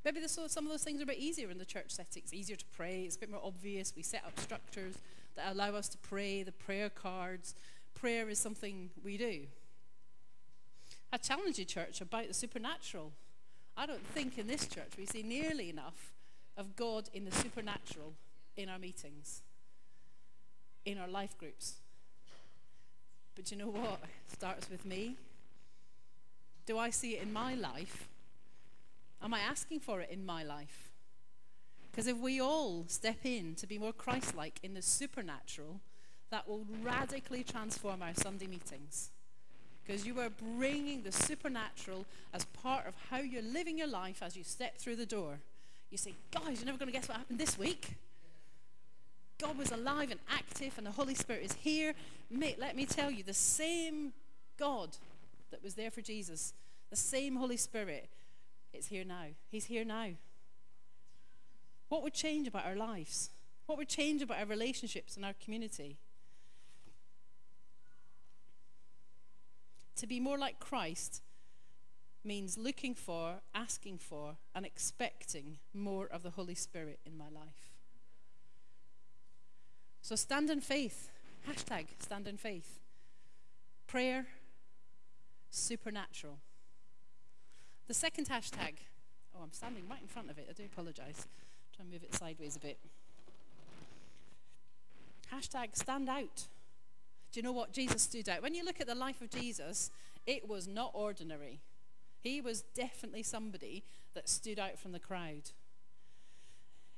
Maybe 0.04 0.20
this, 0.20 0.38
some 0.48 0.66
of 0.66 0.70
those 0.70 0.84
things 0.84 1.00
are 1.00 1.04
a 1.04 1.06
bit 1.06 1.18
easier 1.18 1.50
in 1.50 1.58
the 1.58 1.64
church 1.64 1.90
setting. 1.90 2.22
It's 2.22 2.34
easier 2.34 2.56
to 2.56 2.64
pray, 2.76 3.04
it's 3.04 3.16
a 3.16 3.20
bit 3.20 3.30
more 3.30 3.40
obvious. 3.42 3.94
We 3.96 4.02
set 4.02 4.22
up 4.26 4.38
structures 4.38 4.98
that 5.34 5.50
allow 5.50 5.74
us 5.74 5.88
to 5.90 5.98
pray, 5.98 6.42
the 6.42 6.52
prayer 6.52 6.90
cards. 6.90 7.54
Prayer 7.94 8.28
is 8.28 8.38
something 8.38 8.90
we 9.02 9.16
do. 9.16 9.46
I 11.12 11.16
challenge 11.16 11.58
you, 11.58 11.64
church, 11.64 12.00
about 12.00 12.28
the 12.28 12.34
supernatural. 12.34 13.12
I 13.76 13.86
don't 13.86 14.06
think 14.08 14.36
in 14.36 14.46
this 14.46 14.66
church 14.66 14.92
we 14.98 15.06
see 15.06 15.22
nearly 15.22 15.70
enough 15.70 16.12
of 16.56 16.76
God 16.76 17.08
in 17.14 17.24
the 17.24 17.32
supernatural 17.32 18.12
in 18.56 18.68
our 18.68 18.78
meetings, 18.78 19.42
in 20.84 20.98
our 20.98 21.08
life 21.08 21.36
groups. 21.38 21.74
But 23.34 23.50
you 23.50 23.56
know 23.56 23.68
what? 23.68 24.00
It 24.02 24.32
starts 24.32 24.70
with 24.70 24.84
me. 24.84 25.16
Do 26.66 26.78
I 26.78 26.90
see 26.90 27.16
it 27.16 27.22
in 27.22 27.32
my 27.32 27.54
life? 27.54 28.08
Am 29.22 29.32
I 29.32 29.40
asking 29.40 29.80
for 29.80 30.00
it 30.00 30.10
in 30.10 30.24
my 30.24 30.42
life? 30.42 30.90
Because 31.90 32.06
if 32.06 32.18
we 32.18 32.40
all 32.40 32.84
step 32.88 33.18
in 33.24 33.54
to 33.54 33.66
be 33.66 33.78
more 33.78 33.92
Christ 33.92 34.34
like 34.34 34.58
in 34.62 34.74
the 34.74 34.82
supernatural, 34.82 35.80
that 36.30 36.48
will 36.48 36.66
radically 36.82 37.44
transform 37.44 38.02
our 38.02 38.14
Sunday 38.14 38.48
meetings. 38.48 39.10
Because 39.86 40.06
you 40.06 40.18
are 40.20 40.30
bringing 40.30 41.02
the 41.02 41.12
supernatural 41.12 42.06
as 42.32 42.44
part 42.46 42.86
of 42.86 42.94
how 43.10 43.18
you're 43.18 43.42
living 43.42 43.78
your 43.78 43.86
life 43.86 44.22
as 44.22 44.36
you 44.36 44.42
step 44.42 44.78
through 44.78 44.96
the 44.96 45.06
door. 45.06 45.38
You 45.90 45.98
say, 45.98 46.14
guys, 46.32 46.58
you're 46.58 46.66
never 46.66 46.78
going 46.78 46.90
to 46.90 46.98
guess 46.98 47.08
what 47.08 47.18
happened 47.18 47.38
this 47.38 47.56
week. 47.56 47.96
God 49.38 49.56
was 49.58 49.70
alive 49.70 50.10
and 50.10 50.20
active, 50.28 50.72
and 50.78 50.86
the 50.86 50.90
Holy 50.90 51.14
Spirit 51.14 51.44
is 51.44 51.52
here. 51.52 51.94
Mate, 52.30 52.58
let 52.58 52.74
me 52.74 52.86
tell 52.86 53.10
you, 53.10 53.22
the 53.22 53.34
same 53.34 54.12
God 54.58 54.96
that 55.50 55.62
was 55.62 55.74
there 55.74 55.90
for 55.90 56.00
Jesus, 56.00 56.54
the 56.90 56.96
same 56.96 57.36
Holy 57.36 57.56
Spirit, 57.56 58.08
is 58.74 58.86
here 58.86 59.04
now. 59.04 59.26
He's 59.50 59.66
here 59.66 59.84
now. 59.84 60.10
What 61.88 62.02
would 62.02 62.14
change 62.14 62.48
about 62.48 62.66
our 62.66 62.76
lives? 62.76 63.30
What 63.66 63.78
would 63.78 63.88
change 63.88 64.22
about 64.22 64.38
our 64.38 64.46
relationships 64.46 65.16
and 65.16 65.24
our 65.24 65.34
community? 65.34 65.98
To 69.96 70.06
be 70.06 70.20
more 70.20 70.38
like 70.38 70.58
Christ 70.58 71.22
means 72.24 72.58
looking 72.58 72.94
for, 72.94 73.36
asking 73.54 73.98
for, 73.98 74.36
and 74.54 74.66
expecting 74.66 75.58
more 75.72 76.06
of 76.06 76.22
the 76.22 76.30
Holy 76.30 76.54
Spirit 76.54 76.98
in 77.06 77.16
my 77.16 77.28
life. 77.28 77.72
So 80.02 80.16
stand 80.16 80.50
in 80.50 80.60
faith. 80.60 81.10
Hashtag 81.48 81.86
stand 81.98 82.26
in 82.26 82.36
faith. 82.36 82.80
Prayer, 83.86 84.26
supernatural. 85.50 86.38
The 87.86 87.94
second 87.94 88.28
hashtag, 88.28 88.76
oh, 89.36 89.42
I'm 89.42 89.52
standing 89.52 89.84
right 89.88 90.00
in 90.00 90.08
front 90.08 90.30
of 90.30 90.38
it. 90.38 90.46
I 90.48 90.52
do 90.52 90.64
apologize. 90.64 91.26
Try 91.76 91.82
and 91.82 91.90
move 91.90 92.02
it 92.02 92.14
sideways 92.14 92.56
a 92.56 92.60
bit. 92.60 92.78
Hashtag 95.32 95.76
stand 95.76 96.08
out. 96.08 96.46
Do 97.32 97.40
you 97.40 97.42
know 97.42 97.52
what? 97.52 97.72
Jesus 97.72 98.02
stood 98.02 98.28
out. 98.28 98.42
When 98.42 98.54
you 98.54 98.64
look 98.64 98.80
at 98.80 98.86
the 98.86 98.94
life 98.94 99.20
of 99.20 99.28
Jesus, 99.28 99.90
it 100.26 100.48
was 100.48 100.66
not 100.66 100.92
ordinary. 100.94 101.60
He 102.20 102.40
was 102.40 102.62
definitely 102.62 103.22
somebody 103.22 103.84
that 104.14 104.28
stood 104.28 104.58
out 104.58 104.78
from 104.78 104.92
the 104.92 104.98
crowd. 105.00 105.50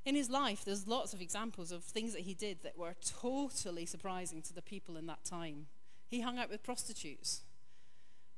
In 0.05 0.15
his 0.15 0.29
life, 0.29 0.63
there's 0.63 0.87
lots 0.87 1.13
of 1.13 1.21
examples 1.21 1.71
of 1.71 1.83
things 1.83 2.13
that 2.13 2.21
he 2.21 2.33
did 2.33 2.63
that 2.63 2.77
were 2.77 2.95
totally 3.05 3.85
surprising 3.85 4.41
to 4.43 4.53
the 4.53 4.61
people 4.61 4.95
in 4.95 5.05
that 5.07 5.25
time. 5.25 5.65
He 6.07 6.21
hung 6.21 6.37
out 6.37 6.49
with 6.49 6.63
prostitutes. 6.63 7.41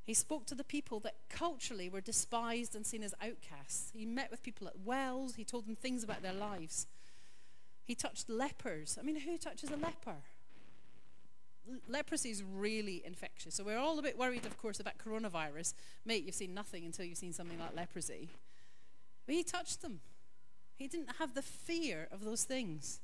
He 0.10 0.16
spoke 0.16 0.48
to 0.48 0.56
the 0.56 0.64
people 0.64 1.00
that 1.02 1.18
culturally 1.30 1.88
were 1.88 2.02
despised 2.02 2.76
and 2.76 2.84
seen 2.84 3.04
as 3.04 3.14
outcasts. 3.22 3.92
He 3.94 4.08
met 4.08 4.32
with 4.32 4.42
people 4.42 4.68
at 4.68 4.80
wells. 4.80 5.36
He 5.36 5.44
told 5.44 5.68
them 5.68 5.76
things 5.76 6.04
about 6.04 6.24
their 6.24 6.34
lives. 6.34 6.88
He 7.84 7.94
touched 7.94 8.28
lepers. 8.28 8.98
I 9.00 9.04
mean, 9.04 9.20
who 9.20 9.38
touches 9.38 9.70
a 9.70 9.76
leper? 9.76 10.16
leprosy 11.88 12.32
is 12.32 12.42
really 12.42 13.04
infectious. 13.06 13.54
So 13.54 13.64
we're 13.64 13.78
all 13.78 14.00
a 14.00 14.02
bit 14.02 14.18
worried, 14.18 14.48
of 14.48 14.58
course, 14.58 14.80
about 14.80 14.98
coronavirus. 14.98 15.76
Mate, 16.04 16.24
you've 16.24 16.34
seen 16.34 16.56
nothing 16.56 16.86
until 16.86 17.06
you've 17.06 17.20
seen 17.20 17.32
something 17.32 17.60
like 17.60 17.76
leprosy. 17.76 18.30
But 19.28 19.36
he 19.36 19.44
touched 19.44 19.84
them. 19.84 20.00
He 20.76 20.88
didn't 20.88 21.18
have 21.20 21.36
the 21.36 21.44
fear 21.44 22.08
of 22.12 22.26
those 22.26 22.46
things. 22.46 23.00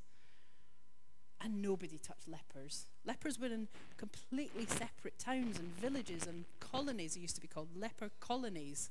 And 1.41 1.61
nobody 1.61 1.97
touched 1.97 2.27
lepers. 2.27 2.85
Lepers 3.05 3.39
were 3.39 3.47
in 3.47 3.67
completely 3.97 4.65
separate 4.65 5.19
towns 5.19 5.59
and 5.59 5.67
villages 5.77 6.25
and 6.25 6.45
colonies, 6.59 7.15
it 7.15 7.19
used 7.19 7.35
to 7.35 7.41
be 7.41 7.47
called 7.47 7.67
leper 7.75 8.09
colonies, 8.19 8.89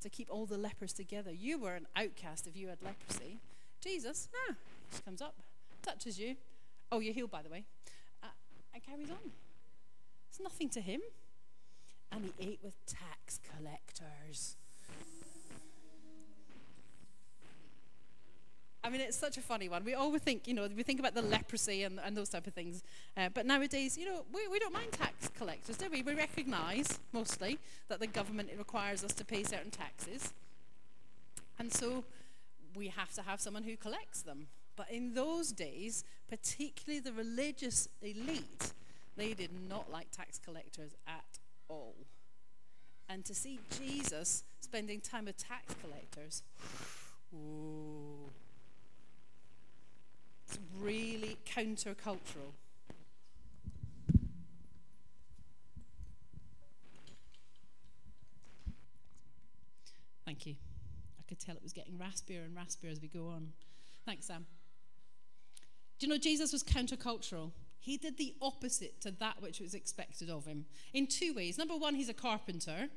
to 0.00 0.10
keep 0.10 0.28
all 0.30 0.46
the 0.46 0.58
lepers 0.58 0.92
together. 0.92 1.32
You 1.32 1.58
were 1.58 1.76
an 1.76 1.86
outcast 1.96 2.46
if 2.46 2.56
you 2.56 2.68
had 2.68 2.82
leprosy. 2.82 3.38
Jesus, 3.80 4.28
nah, 4.32 4.54
just 4.90 5.04
comes 5.04 5.22
up, 5.22 5.34
touches 5.82 6.18
you. 6.18 6.36
Oh, 6.92 6.98
you're 6.98 7.14
healed, 7.14 7.30
by 7.30 7.42
the 7.42 7.48
way 7.48 7.64
uh, 8.22 8.26
and 8.74 8.84
carries 8.84 9.10
on. 9.10 9.32
It's 10.28 10.40
nothing 10.40 10.68
to 10.70 10.80
him. 10.80 11.00
And 12.12 12.24
he 12.24 12.32
ate 12.40 12.60
with 12.62 12.74
tax 12.86 13.38
collectors. 13.38 14.56
I 18.82 18.88
mean, 18.88 19.02
it's 19.02 19.16
such 19.16 19.36
a 19.36 19.42
funny 19.42 19.68
one. 19.68 19.84
We 19.84 19.94
always 19.94 20.22
think, 20.22 20.48
you 20.48 20.54
know, 20.54 20.66
we 20.74 20.82
think 20.82 21.00
about 21.00 21.14
the 21.14 21.22
leprosy 21.22 21.82
and, 21.82 22.00
and 22.02 22.16
those 22.16 22.30
type 22.30 22.46
of 22.46 22.54
things. 22.54 22.82
Uh, 23.14 23.28
but 23.32 23.44
nowadays, 23.44 23.98
you 23.98 24.06
know, 24.06 24.24
we, 24.32 24.48
we 24.48 24.58
don't 24.58 24.72
mind 24.72 24.92
tax 24.92 25.28
collectors, 25.36 25.76
do 25.76 25.88
we? 25.90 26.02
We 26.02 26.14
recognize, 26.14 26.98
mostly, 27.12 27.58
that 27.88 28.00
the 28.00 28.06
government 28.06 28.48
requires 28.56 29.04
us 29.04 29.12
to 29.14 29.24
pay 29.24 29.42
certain 29.42 29.70
taxes. 29.70 30.32
And 31.58 31.70
so 31.72 32.04
we 32.74 32.88
have 32.88 33.12
to 33.14 33.22
have 33.22 33.38
someone 33.40 33.64
who 33.64 33.76
collects 33.76 34.22
them. 34.22 34.46
But 34.76 34.90
in 34.90 35.12
those 35.12 35.52
days, 35.52 36.04
particularly 36.30 37.00
the 37.00 37.12
religious 37.12 37.86
elite, 38.00 38.72
they 39.14 39.34
did 39.34 39.50
not 39.68 39.92
like 39.92 40.10
tax 40.10 40.38
collectors 40.38 40.92
at 41.06 41.38
all. 41.68 41.96
And 43.10 43.26
to 43.26 43.34
see 43.34 43.58
Jesus 43.78 44.44
spending 44.60 45.02
time 45.02 45.26
with 45.26 45.36
tax 45.36 45.74
collectors, 45.82 46.42
ooh. 47.34 48.30
It's 50.50 50.58
really 50.80 51.36
countercultural. 51.60 52.52
Thank 60.24 60.46
you. 60.46 60.54
I 61.18 61.22
could 61.28 61.40
tell 61.40 61.56
it 61.56 61.62
was 61.62 61.72
getting 61.72 61.94
raspier 61.94 62.44
and 62.44 62.56
raspier 62.56 62.90
as 62.90 63.00
we 63.00 63.08
go 63.08 63.28
on. 63.28 63.52
Thanks, 64.06 64.26
Sam. 64.26 64.46
Do 65.98 66.06
you 66.06 66.12
know 66.12 66.18
Jesus 66.18 66.52
was 66.52 66.62
countercultural? 66.62 67.50
He 67.78 67.96
did 67.96 68.16
the 68.16 68.34
opposite 68.40 69.00
to 69.02 69.10
that 69.12 69.42
which 69.42 69.60
was 69.60 69.74
expected 69.74 70.30
of 70.30 70.46
him 70.46 70.66
in 70.94 71.06
two 71.06 71.34
ways. 71.34 71.58
Number 71.58 71.76
one, 71.76 71.94
he's 71.94 72.08
a 72.08 72.14
carpenter. 72.14 72.88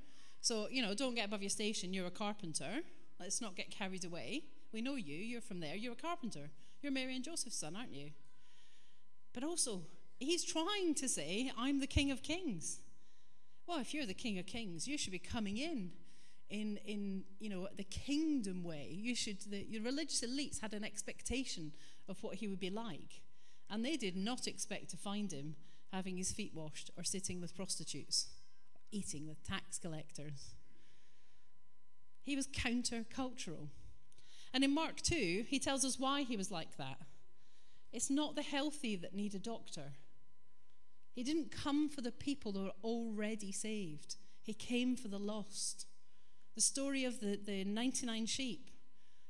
So, 0.41 0.67
you 0.69 0.81
know, 0.81 0.93
don't 0.93 1.15
get 1.15 1.25
above 1.25 1.41
your 1.41 1.49
station. 1.49 1.93
You're 1.93 2.07
a 2.07 2.11
carpenter. 2.11 2.81
Let's 3.19 3.41
not 3.41 3.55
get 3.55 3.71
carried 3.71 4.05
away. 4.05 4.43
We 4.71 4.81
know 4.81 4.95
you. 4.95 5.15
You're 5.15 5.41
from 5.41 5.59
there. 5.59 5.75
You're 5.75 5.93
a 5.93 5.95
carpenter. 5.97 6.49
You're 6.81 6.91
Mary 6.91 7.15
and 7.15 7.23
Joseph's 7.23 7.57
son, 7.57 7.75
aren't 7.75 7.93
you? 7.93 8.11
But 9.33 9.43
also, 9.43 9.83
he's 10.19 10.43
trying 10.43 10.95
to 10.95 11.09
say, 11.09 11.51
I'm 11.57 11.79
the 11.79 11.87
King 11.87 12.11
of 12.11 12.21
Kings. 12.21 12.79
Well, 13.67 13.79
if 13.79 13.93
you're 13.93 14.05
the 14.05 14.13
King 14.13 14.39
of 14.39 14.45
Kings, 14.45 14.87
you 14.87 14.97
should 14.97 15.11
be 15.11 15.19
coming 15.19 15.57
in 15.57 15.91
in, 16.49 16.77
in 16.85 17.23
you 17.39 17.49
know, 17.49 17.67
the 17.75 17.83
kingdom 17.83 18.63
way. 18.63 18.89
You 18.91 19.15
should, 19.15 19.39
the, 19.49 19.65
the 19.69 19.79
religious 19.79 20.23
elites 20.23 20.61
had 20.61 20.73
an 20.73 20.83
expectation 20.83 21.71
of 22.07 22.21
what 22.21 22.35
he 22.35 22.47
would 22.47 22.59
be 22.59 22.69
like. 22.69 23.21
And 23.69 23.83
they 23.83 23.97
did 23.97 24.15
not 24.15 24.45
expect 24.45 24.89
to 24.91 24.97
find 24.97 25.31
him 25.31 25.55
having 25.91 26.17
his 26.17 26.31
feet 26.31 26.51
washed 26.53 26.91
or 26.95 27.03
sitting 27.03 27.41
with 27.41 27.55
prostitutes 27.55 28.27
or 28.75 28.81
eating 28.91 29.27
with 29.27 29.43
tax 29.43 29.79
collectors. 29.79 30.53
He 32.21 32.35
was 32.35 32.47
countercultural. 32.47 33.69
And 34.53 34.63
in 34.63 34.73
Mark 34.73 35.01
2, 35.01 35.45
he 35.47 35.59
tells 35.59 35.83
us 35.83 35.99
why 35.99 36.21
he 36.21 36.37
was 36.37 36.51
like 36.51 36.77
that. 36.77 36.99
It's 37.93 38.09
not 38.09 38.35
the 38.35 38.41
healthy 38.41 38.95
that 38.97 39.13
need 39.13 39.35
a 39.35 39.39
doctor. 39.39 39.93
He 41.13 41.23
didn't 41.23 41.51
come 41.51 41.89
for 41.89 42.01
the 42.01 42.11
people 42.11 42.51
that 42.53 42.59
were 42.59 42.71
already 42.83 43.51
saved, 43.51 44.17
he 44.41 44.53
came 44.53 44.95
for 44.95 45.07
the 45.07 45.19
lost. 45.19 45.85
The 46.55 46.61
story 46.61 47.03
of 47.03 47.19
the, 47.19 47.39
the 47.43 47.63
99 47.63 48.27
sheep. 48.27 48.69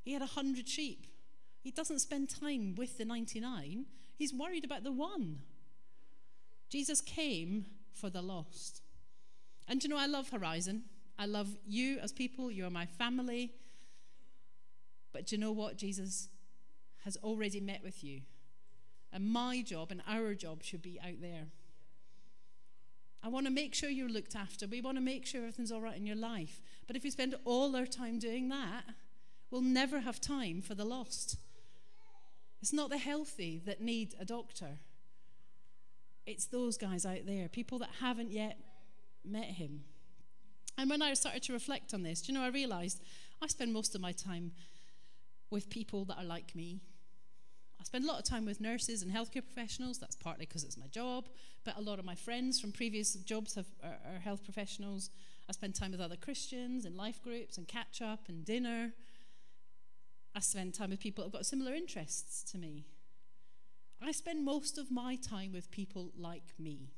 He 0.02 0.12
had 0.12 0.22
100 0.22 0.68
sheep. 0.68 1.08
He 1.62 1.72
doesn't 1.72 2.00
spend 2.00 2.30
time 2.30 2.76
with 2.76 2.98
the 2.98 3.06
99, 3.06 3.86
he's 4.18 4.34
worried 4.34 4.66
about 4.66 4.84
the 4.84 4.92
one. 4.92 5.40
Jesus 6.70 7.00
came 7.02 7.68
for 7.94 8.10
the 8.10 8.22
lost. 8.22 8.82
And 9.68 9.82
you 9.84 9.90
know, 9.90 9.98
I 9.98 10.08
love 10.08 10.30
Horizon. 10.30 10.84
I 11.18 11.26
love 11.26 11.56
you 11.66 12.00
as 12.00 12.12
people. 12.12 12.52
You 12.52 12.66
are 12.66 12.72
my 12.72 12.86
family. 12.86 13.54
But 15.14 15.28
do 15.28 15.36
you 15.36 15.40
know 15.40 15.52
what? 15.52 15.78
Jesus 15.78 16.30
has 17.06 17.18
already 17.18 17.62
met 17.62 17.82
with 17.84 18.04
you. 18.04 18.22
And 19.14 19.32
my 19.32 19.62
job 19.62 19.92
and 19.92 20.02
our 20.08 20.34
job 20.34 20.64
should 20.64 20.82
be 20.82 21.00
out 21.00 21.22
there. 21.22 21.46
I 23.24 23.30
want 23.30 23.46
to 23.46 23.52
make 23.52 23.74
sure 23.74 23.90
you're 23.90 24.10
looked 24.10 24.36
after. 24.36 24.68
We 24.68 24.82
want 24.82 24.98
to 24.98 25.02
make 25.02 25.26
sure 25.26 25.42
everything's 25.42 25.72
all 25.72 25.82
right 25.82 25.96
in 25.96 26.06
your 26.06 26.18
life. 26.18 26.62
But 26.88 26.98
if 26.98 27.04
we 27.04 27.12
spend 27.12 27.36
all 27.46 27.76
our 27.76 27.86
time 27.86 28.20
doing 28.20 28.50
that, 28.50 28.84
we'll 29.50 29.62
never 29.62 30.02
have 30.02 30.20
time 30.20 30.62
for 30.62 30.76
the 30.76 30.84
lost. 30.84 31.38
It's 32.62 32.74
not 32.74 32.90
the 32.90 32.98
healthy 32.98 33.62
that 33.66 33.82
need 33.82 34.16
a 34.20 34.26
doctor, 34.26 34.80
it's 36.26 36.46
those 36.46 36.78
guys 36.78 37.06
out 37.06 37.26
there, 37.26 37.50
people 37.50 37.78
that 37.80 37.90
haven't 38.00 38.32
yet 38.32 38.58
met 39.26 39.46
him. 39.46 39.84
And 40.78 40.90
when 40.90 41.02
I 41.02 41.14
started 41.14 41.44
to 41.44 41.54
reflect 41.54 41.94
on 41.94 42.04
this, 42.04 42.22
do 42.22 42.32
you 42.32 42.40
know, 42.40 42.46
I 42.46 42.50
realized 42.50 43.02
I 43.42 43.48
spend 43.48 43.74
most 43.74 43.96
of 43.96 44.02
my 44.02 44.14
time 44.14 44.54
with 45.50 45.70
people 45.70 46.06
that 46.06 46.18
are 46.18 46.24
like 46.24 46.56
me. 46.56 46.80
I 47.84 47.86
spend 47.86 48.06
a 48.06 48.08
lot 48.08 48.18
of 48.18 48.24
time 48.24 48.46
with 48.46 48.62
nurses 48.62 49.02
and 49.02 49.12
healthcare 49.12 49.44
professionals. 49.44 50.00
That's 50.00 50.16
partly 50.16 50.46
because 50.46 50.64
it's 50.64 50.78
my 50.78 50.88
job, 50.88 51.28
but 51.66 51.78
a 51.78 51.82
lot 51.82 52.00
of 52.00 52.06
my 52.06 52.16
friends 52.16 52.58
from 52.62 52.72
previous 52.72 53.14
jobs 53.16 53.56
have, 53.56 53.66
are, 53.84 53.98
are 54.16 54.20
health 54.20 54.46
professionals. 54.46 55.10
I 55.50 55.52
spend 55.52 55.76
time 55.76 55.92
with 55.92 56.00
other 56.00 56.16
Christians 56.16 56.86
in 56.86 56.96
life 56.96 57.22
groups 57.22 57.58
and 57.58 57.68
catch 57.68 58.02
up 58.02 58.30
and 58.30 58.46
dinner. 58.46 58.94
I 60.34 60.40
spend 60.40 60.74
time 60.74 60.92
with 60.92 61.02
people 61.02 61.26
who've 61.26 61.34
got 61.34 61.46
similar 61.46 61.74
interests 61.74 62.50
to 62.54 62.58
me. 62.58 62.86
I 64.02 64.14
spend 64.14 64.46
most 64.46 64.78
of 64.78 64.90
my 64.90 65.18
time 65.18 65.52
with 65.52 65.70
people 65.70 66.14
like 66.18 66.54
me. 66.58 66.94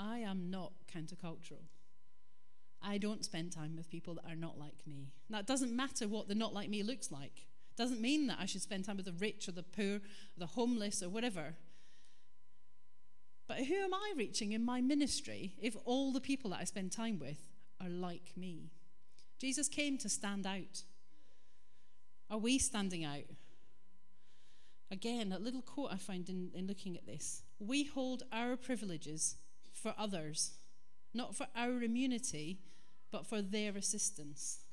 I 0.00 0.18
am 0.18 0.50
not 0.50 0.72
countercultural. 0.92 1.62
I 2.82 2.98
don't 2.98 3.24
spend 3.24 3.52
time 3.52 3.76
with 3.76 3.88
people 3.88 4.14
that 4.14 4.28
are 4.28 4.34
not 4.34 4.58
like 4.58 4.84
me. 4.84 5.12
That 5.30 5.46
doesn't 5.46 5.74
matter 5.74 6.08
what 6.08 6.26
the 6.26 6.34
not 6.34 6.52
like 6.52 6.68
me 6.68 6.82
looks 6.82 7.12
like. 7.12 7.46
Doesn't 7.76 8.00
mean 8.00 8.26
that 8.28 8.38
I 8.40 8.46
should 8.46 8.62
spend 8.62 8.84
time 8.84 8.96
with 8.96 9.06
the 9.06 9.12
rich 9.12 9.48
or 9.48 9.52
the 9.52 9.62
poor, 9.62 9.96
or 9.96 10.00
the 10.38 10.46
homeless 10.46 11.02
or 11.02 11.08
whatever. 11.08 11.54
But 13.46 13.58
who 13.58 13.74
am 13.74 13.92
I 13.92 14.12
reaching 14.16 14.52
in 14.52 14.64
my 14.64 14.80
ministry 14.80 15.54
if 15.60 15.76
all 15.84 16.12
the 16.12 16.20
people 16.20 16.50
that 16.50 16.60
I 16.60 16.64
spend 16.64 16.92
time 16.92 17.18
with 17.18 17.50
are 17.80 17.88
like 17.88 18.32
me? 18.36 18.70
Jesus 19.38 19.68
came 19.68 19.98
to 19.98 20.08
stand 20.08 20.46
out. 20.46 20.84
Are 22.30 22.38
we 22.38 22.58
standing 22.58 23.04
out? 23.04 23.24
Again, 24.90 25.32
a 25.32 25.38
little 25.38 25.62
quote 25.62 25.90
I 25.92 25.96
find 25.96 26.28
in, 26.28 26.50
in 26.54 26.66
looking 26.66 26.96
at 26.96 27.06
this. 27.06 27.42
We 27.58 27.84
hold 27.84 28.22
our 28.32 28.56
privileges 28.56 29.36
for 29.72 29.94
others, 29.98 30.52
not 31.12 31.34
for 31.34 31.48
our 31.54 31.82
immunity, 31.82 32.60
but 33.10 33.26
for 33.26 33.42
their 33.42 33.76
assistance. 33.76 34.63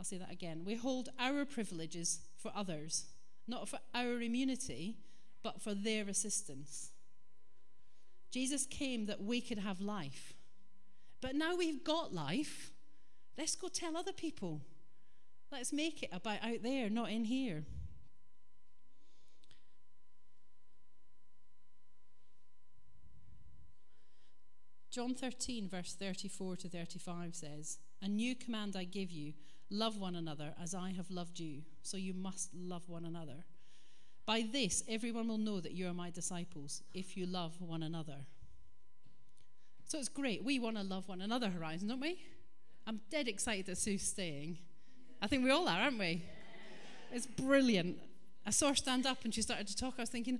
I'll 0.00 0.04
say 0.04 0.16
that 0.16 0.32
again. 0.32 0.62
We 0.64 0.76
hold 0.76 1.10
our 1.18 1.44
privileges 1.44 2.20
for 2.34 2.50
others, 2.56 3.04
not 3.46 3.68
for 3.68 3.80
our 3.94 4.22
immunity, 4.22 4.96
but 5.42 5.60
for 5.60 5.74
their 5.74 6.08
assistance. 6.08 6.92
Jesus 8.30 8.64
came 8.64 9.04
that 9.04 9.22
we 9.22 9.42
could 9.42 9.58
have 9.58 9.82
life. 9.82 10.32
But 11.20 11.34
now 11.34 11.54
we've 11.54 11.84
got 11.84 12.14
life, 12.14 12.70
let's 13.36 13.54
go 13.54 13.68
tell 13.68 13.94
other 13.94 14.14
people. 14.14 14.62
Let's 15.52 15.70
make 15.70 16.02
it 16.02 16.08
about 16.14 16.42
out 16.42 16.62
there, 16.62 16.88
not 16.88 17.10
in 17.10 17.24
here. 17.26 17.64
John 24.90 25.14
13, 25.14 25.68
verse 25.68 25.92
34 25.92 26.56
to 26.56 26.68
35 26.70 27.34
says, 27.34 27.78
A 28.00 28.08
new 28.08 28.34
command 28.34 28.76
I 28.76 28.84
give 28.84 29.10
you 29.10 29.34
love 29.70 29.98
one 29.98 30.16
another 30.16 30.54
as 30.62 30.74
I 30.74 30.92
have 30.92 31.10
loved 31.10 31.38
you, 31.38 31.62
so 31.82 31.96
you 31.96 32.12
must 32.12 32.50
love 32.54 32.88
one 32.88 33.04
another. 33.04 33.44
By 34.26 34.44
this, 34.52 34.82
everyone 34.88 35.28
will 35.28 35.38
know 35.38 35.60
that 35.60 35.72
you 35.72 35.88
are 35.88 35.94
my 35.94 36.10
disciples 36.10 36.82
if 36.94 37.16
you 37.16 37.26
love 37.26 37.60
one 37.60 37.82
another. 37.82 38.26
So 39.86 39.98
it's 39.98 40.08
great. 40.08 40.44
We 40.44 40.58
want 40.58 40.76
to 40.76 40.82
love 40.82 41.08
one 41.08 41.20
another, 41.20 41.50
Horizon, 41.50 41.88
don't 41.88 42.00
we? 42.00 42.20
I'm 42.86 43.00
dead 43.10 43.28
excited 43.28 43.66
that 43.66 43.78
Sue's 43.78 44.02
staying. 44.02 44.58
I 45.20 45.26
think 45.26 45.44
we 45.44 45.50
all 45.50 45.66
are, 45.68 45.80
aren't 45.80 45.98
we? 45.98 46.22
It's 47.12 47.26
brilliant. 47.26 47.98
I 48.46 48.50
saw 48.50 48.68
her 48.68 48.74
stand 48.74 49.06
up 49.06 49.24
and 49.24 49.34
she 49.34 49.42
started 49.42 49.66
to 49.66 49.76
talk. 49.76 49.94
I 49.98 50.02
was 50.02 50.10
thinking, 50.10 50.38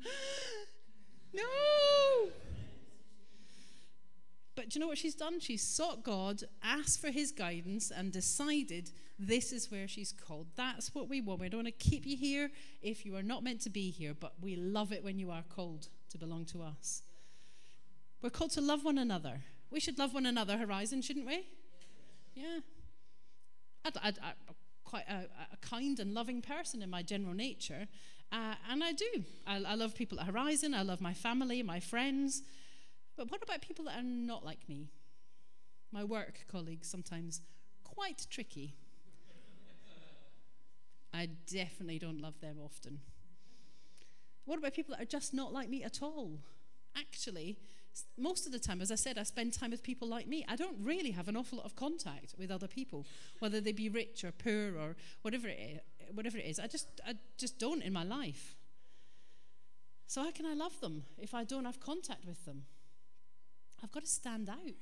no. 1.32 1.42
But 4.54 4.68
do 4.68 4.78
you 4.78 4.80
know 4.80 4.88
what 4.88 4.98
she's 4.98 5.14
done? 5.14 5.40
She's 5.40 5.62
sought 5.62 6.02
God, 6.02 6.44
asked 6.62 7.00
for 7.00 7.10
his 7.10 7.32
guidance, 7.32 7.90
and 7.90 8.12
decided 8.12 8.90
this 9.20 9.52
is 9.52 9.70
where 9.70 9.86
she's 9.86 10.12
called. 10.12 10.46
That's 10.56 10.94
what 10.94 11.08
we 11.08 11.20
want. 11.20 11.40
We 11.40 11.50
don't 11.50 11.64
want 11.64 11.78
to 11.78 11.90
keep 11.90 12.06
you 12.06 12.16
here 12.16 12.50
if 12.80 13.04
you 13.04 13.14
are 13.16 13.22
not 13.22 13.44
meant 13.44 13.60
to 13.62 13.70
be 13.70 13.90
here, 13.90 14.14
but 14.18 14.32
we 14.40 14.56
love 14.56 14.92
it 14.92 15.04
when 15.04 15.18
you 15.18 15.30
are 15.30 15.44
called 15.54 15.88
to 16.08 16.18
belong 16.18 16.46
to 16.46 16.62
us. 16.62 17.02
We're 18.22 18.30
called 18.30 18.52
to 18.52 18.62
love 18.62 18.82
one 18.82 18.96
another. 18.96 19.42
We 19.70 19.78
should 19.78 19.98
love 19.98 20.14
one 20.14 20.24
another, 20.24 20.56
Horizon, 20.56 21.02
shouldn't 21.02 21.26
we? 21.26 21.46
Yeah. 22.34 22.60
i 23.84 24.08
am 24.08 24.14
quite 24.84 25.08
a, 25.08 25.28
a, 25.52 25.56
kind 25.60 26.00
and 26.00 26.14
loving 26.14 26.40
person 26.40 26.82
in 26.82 26.90
my 26.90 27.02
general 27.02 27.34
nature, 27.34 27.86
uh, 28.32 28.54
and 28.70 28.82
I 28.82 28.92
do. 28.92 29.24
I, 29.46 29.56
I 29.56 29.74
love 29.74 29.94
people 29.94 30.18
at 30.18 30.26
Horizon. 30.26 30.74
I 30.74 30.82
love 30.82 31.00
my 31.00 31.14
family, 31.14 31.62
my 31.62 31.78
friends. 31.78 32.42
But 33.16 33.30
what 33.30 33.42
about 33.42 33.60
people 33.60 33.84
that 33.84 33.98
are 33.98 34.02
not 34.02 34.44
like 34.44 34.68
me? 34.68 34.88
My 35.92 36.04
work 36.04 36.46
colleagues 36.50 36.88
sometimes 36.88 37.42
quite 37.84 38.26
tricky. 38.30 38.76
I 41.12 41.28
definitely 41.52 41.98
don't 41.98 42.20
love 42.20 42.40
them 42.40 42.56
often. 42.62 43.00
What 44.44 44.58
about 44.58 44.74
people 44.74 44.94
that 44.94 45.02
are 45.02 45.06
just 45.06 45.34
not 45.34 45.52
like 45.52 45.68
me 45.68 45.82
at 45.82 46.02
all? 46.02 46.38
Actually, 46.96 47.56
most 48.16 48.46
of 48.46 48.52
the 48.52 48.58
time, 48.58 48.80
as 48.80 48.90
I 48.90 48.94
said, 48.94 49.18
I 49.18 49.22
spend 49.24 49.52
time 49.52 49.70
with 49.70 49.82
people 49.82 50.08
like 50.08 50.26
me. 50.26 50.44
I 50.48 50.56
don't 50.56 50.76
really 50.80 51.10
have 51.10 51.28
an 51.28 51.36
awful 51.36 51.58
lot 51.58 51.66
of 51.66 51.76
contact 51.76 52.34
with 52.38 52.50
other 52.50 52.68
people, 52.68 53.06
whether 53.40 53.60
they 53.60 53.72
be 53.72 53.88
rich 53.88 54.24
or 54.24 54.32
poor 54.32 54.76
or 54.76 54.96
whatever 55.22 55.48
it 55.48 55.58
is. 55.58 55.80
Whatever 56.12 56.38
it 56.38 56.46
is. 56.46 56.58
I 56.58 56.66
just, 56.66 56.88
I 57.06 57.14
just 57.38 57.60
don't 57.60 57.82
in 57.82 57.92
my 57.92 58.02
life. 58.02 58.56
So 60.08 60.24
how 60.24 60.32
can 60.32 60.44
I 60.44 60.54
love 60.54 60.80
them 60.80 61.04
if 61.18 61.34
I 61.34 61.44
don't 61.44 61.66
have 61.66 61.78
contact 61.78 62.24
with 62.24 62.44
them? 62.44 62.64
I've 63.80 63.92
got 63.92 64.02
to 64.02 64.10
stand 64.10 64.48
out. 64.48 64.74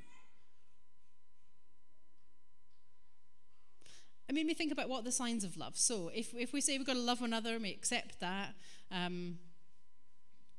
It 4.29 4.35
made 4.35 4.47
me 4.47 4.55
think 4.55 4.73
about 4.73 4.89
what 4.89 5.05
the 5.05 5.13
signs 5.13 5.43
of 5.43 5.57
love. 5.57 5.77
So 5.77 6.11
if, 6.15 6.35
if 6.35 6.53
we 6.53 6.61
say 6.61 6.77
we've 6.77 6.87
got 6.87 6.95
to 6.95 7.01
love 7.01 7.21
one 7.21 7.31
another 7.31 7.55
and 7.55 7.63
we 7.63 7.71
accept 7.71 8.21
that, 8.21 8.55
um, 8.91 9.39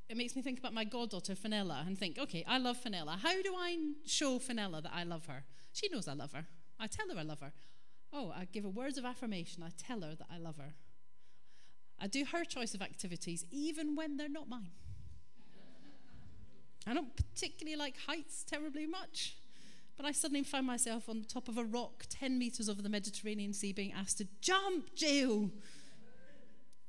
it 0.10 0.17
makes 0.17 0.36
me 0.36 0.41
think 0.41 0.58
about 0.58 0.73
my 0.73 0.84
goddaughter, 0.84 1.36
Fenella, 1.36 1.84
and 1.86 1.97
think, 1.97 2.17
okay, 2.17 2.43
I 2.47 2.58
love 2.58 2.77
Fenella. 2.77 3.19
How 3.21 3.41
do 3.43 3.53
I 3.55 3.77
show 4.08 4.39
Fenella 4.39 4.82
that 4.82 4.91
I 4.93 5.03
love 5.03 5.27
her? 5.27 5.43
She 5.71 5.88
knows 5.89 6.08
I 6.08 6.13
love 6.13 6.34
her. 6.34 6.47
I 6.79 6.88
tell 6.88 7.08
her 7.10 7.19
I 7.19 7.23
love 7.23 7.41
her. 7.41 7.51
Oh, 8.12 8.34
I 8.36 8.45
give 8.45 8.63
her 8.63 8.69
words 8.71 8.97
of 8.97 9.05
affirmation. 9.05 9.62
I 9.62 9.69
tell 9.77 10.01
her 10.01 10.15
that 10.15 10.27
I 10.34 10.39
love 10.39 10.58
her. 10.58 10.73
I 12.01 12.08
do 12.08 12.25
her 12.25 12.43
choice 12.43 12.73
of 12.73 12.82
activities, 12.82 13.45
even 13.51 13.95
when 13.95 14.17
they're 14.17 14.29
not 14.29 14.49
mine. 14.49 14.71
I 16.88 16.93
don't 16.93 17.15
particularly 17.15 17.75
like 17.75 17.95
heights 18.08 18.43
terribly 18.43 18.88
much, 18.88 19.36
but 19.99 20.07
I 20.07 20.13
suddenly 20.13 20.43
found 20.43 20.65
myself 20.65 21.09
on 21.09 21.19
the 21.19 21.27
top 21.27 21.49
of 21.49 21.57
a 21.57 21.63
rock 21.65 22.05
10 22.09 22.39
meters 22.39 22.69
over 22.69 22.81
the 22.81 22.88
Mediterranean 22.88 23.51
Sea 23.51 23.73
being 23.73 23.91
asked 23.91 24.19
to 24.19 24.27
jump, 24.39 24.95
Jill. 24.95 25.51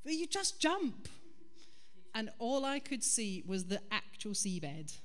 Will 0.05 0.12
you 0.12 0.29
just 0.29 0.61
jump? 0.61 1.09
And 2.14 2.31
all 2.38 2.64
I 2.64 2.79
could 2.79 3.03
see 3.03 3.42
was 3.44 3.64
the 3.64 3.81
actual 3.90 4.31
seabed. 4.31 4.96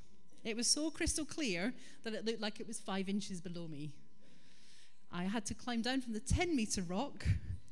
It 0.44 0.56
was 0.56 0.68
so 0.68 0.92
crystal 0.92 1.26
clear 1.26 1.74
that 2.04 2.14
it 2.14 2.26
looked 2.26 2.42
like 2.42 2.60
it 2.60 2.68
was 2.68 2.78
five 2.80 3.10
inches 3.10 3.42
below 3.42 3.68
me. 3.68 3.92
I 5.12 5.24
had 5.24 5.44
to 5.48 5.56
climb 5.56 5.82
down 5.82 6.02
from 6.02 6.14
the 6.14 6.20
10 6.20 6.56
meter 6.56 6.84
rock 6.84 7.26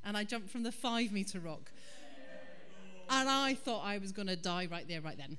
and 0.03 0.17
I 0.17 0.23
jumped 0.23 0.49
from 0.49 0.63
the 0.63 0.71
five 0.71 1.11
meter 1.11 1.39
rock. 1.39 1.71
And 3.07 3.29
I 3.29 3.53
thought 3.53 3.85
I 3.85 3.99
was 3.99 4.11
going 4.11 4.29
to 4.29 4.35
die 4.35 4.67
right 4.71 4.87
there, 4.87 4.99
right 4.99 5.15
then. 5.15 5.37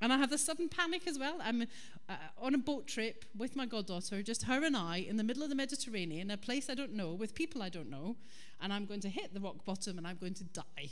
And 0.00 0.12
I 0.12 0.16
have 0.16 0.30
this 0.30 0.44
sudden 0.44 0.68
panic 0.68 1.06
as 1.06 1.18
well. 1.18 1.36
I'm 1.42 1.62
uh, 2.08 2.14
on 2.40 2.54
a 2.54 2.58
boat 2.58 2.86
trip 2.86 3.24
with 3.36 3.54
my 3.54 3.66
goddaughter, 3.66 4.22
just 4.22 4.44
her 4.44 4.64
and 4.64 4.76
I, 4.76 4.98
in 4.98 5.16
the 5.16 5.24
middle 5.24 5.42
of 5.42 5.50
the 5.50 5.54
Mediterranean, 5.54 6.30
a 6.30 6.38
place 6.38 6.70
I 6.70 6.74
don't 6.74 6.94
know, 6.94 7.12
with 7.12 7.34
people 7.34 7.62
I 7.62 7.68
don't 7.68 7.90
know, 7.90 8.16
and 8.62 8.72
I'm 8.72 8.86
going 8.86 9.00
to 9.00 9.10
hit 9.10 9.34
the 9.34 9.40
rock 9.40 9.64
bottom 9.64 9.98
and 9.98 10.06
I'm 10.06 10.16
going 10.16 10.34
to 10.34 10.44
die. 10.44 10.90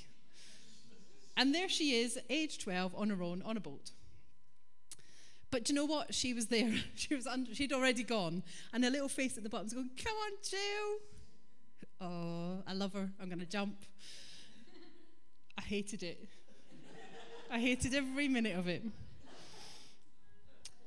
And 1.37 1.55
there 1.55 1.68
she 1.68 2.01
is, 2.01 2.18
age 2.29 2.59
12, 2.59 2.94
on 2.97 3.11
her 3.11 3.23
own, 3.23 3.42
on 3.42 3.57
a 3.57 3.61
boat. 3.61 3.92
But 5.51 5.64
do 5.64 5.73
you 5.73 5.79
know 5.79 5.87
what? 5.87 6.12
She 6.14 6.35
was 6.35 6.47
there. 6.47 6.73
She 6.94 7.14
was 7.14 7.27
under, 7.27 7.55
she'd 7.55 7.73
already 7.73 8.03
gone. 8.03 8.42
And 8.73 8.85
her 8.85 8.90
little 8.90 9.09
face 9.09 9.38
at 9.38 9.44
the 9.44 9.49
bottom 9.49 9.66
was 9.66 9.73
going, 9.73 9.90
Come 9.97 10.14
on, 10.14 10.33
Jill. 10.42 10.99
Oh, 12.01 12.62
I 12.66 12.75
love 12.75 12.92
her. 12.92 13.09
I'm 13.21 13.29
going 13.29 13.40
to 13.40 13.47
jump. 13.47 13.85
I 15.57 15.62
hated 15.62 16.03
it. 16.03 16.29
I 17.51 17.59
hated 17.59 17.95
every 17.95 18.29
minute 18.29 18.57
of 18.57 18.69
it. 18.69 18.83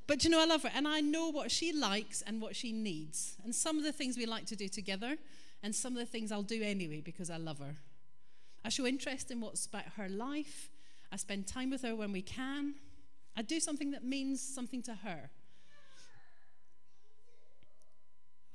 But 0.06 0.24
you 0.24 0.30
know, 0.30 0.40
I 0.40 0.44
love 0.44 0.62
her, 0.62 0.70
and 0.74 0.86
I 0.86 1.00
know 1.00 1.28
what 1.28 1.50
she 1.50 1.72
likes 1.72 2.22
and 2.22 2.40
what 2.40 2.54
she 2.54 2.72
needs. 2.72 3.36
And 3.44 3.54
some 3.54 3.78
of 3.78 3.84
the 3.84 3.92
things 3.92 4.16
we 4.16 4.26
like 4.26 4.46
to 4.46 4.56
do 4.56 4.68
together, 4.68 5.16
and 5.62 5.74
some 5.74 5.92
of 5.92 5.98
the 5.98 6.06
things 6.06 6.32
I'll 6.32 6.42
do 6.42 6.62
anyway 6.62 7.00
because 7.00 7.30
I 7.30 7.36
love 7.36 7.58
her. 7.58 7.76
I 8.64 8.68
show 8.68 8.86
interest 8.86 9.30
in 9.30 9.40
what's 9.40 9.66
about 9.66 9.86
her 9.96 10.08
life. 10.08 10.70
I 11.10 11.16
spend 11.16 11.46
time 11.46 11.70
with 11.70 11.82
her 11.82 11.94
when 11.94 12.12
we 12.12 12.22
can. 12.22 12.74
I 13.36 13.42
do 13.42 13.60
something 13.60 13.90
that 13.92 14.04
means 14.04 14.40
something 14.40 14.82
to 14.82 14.94
her. 14.94 15.30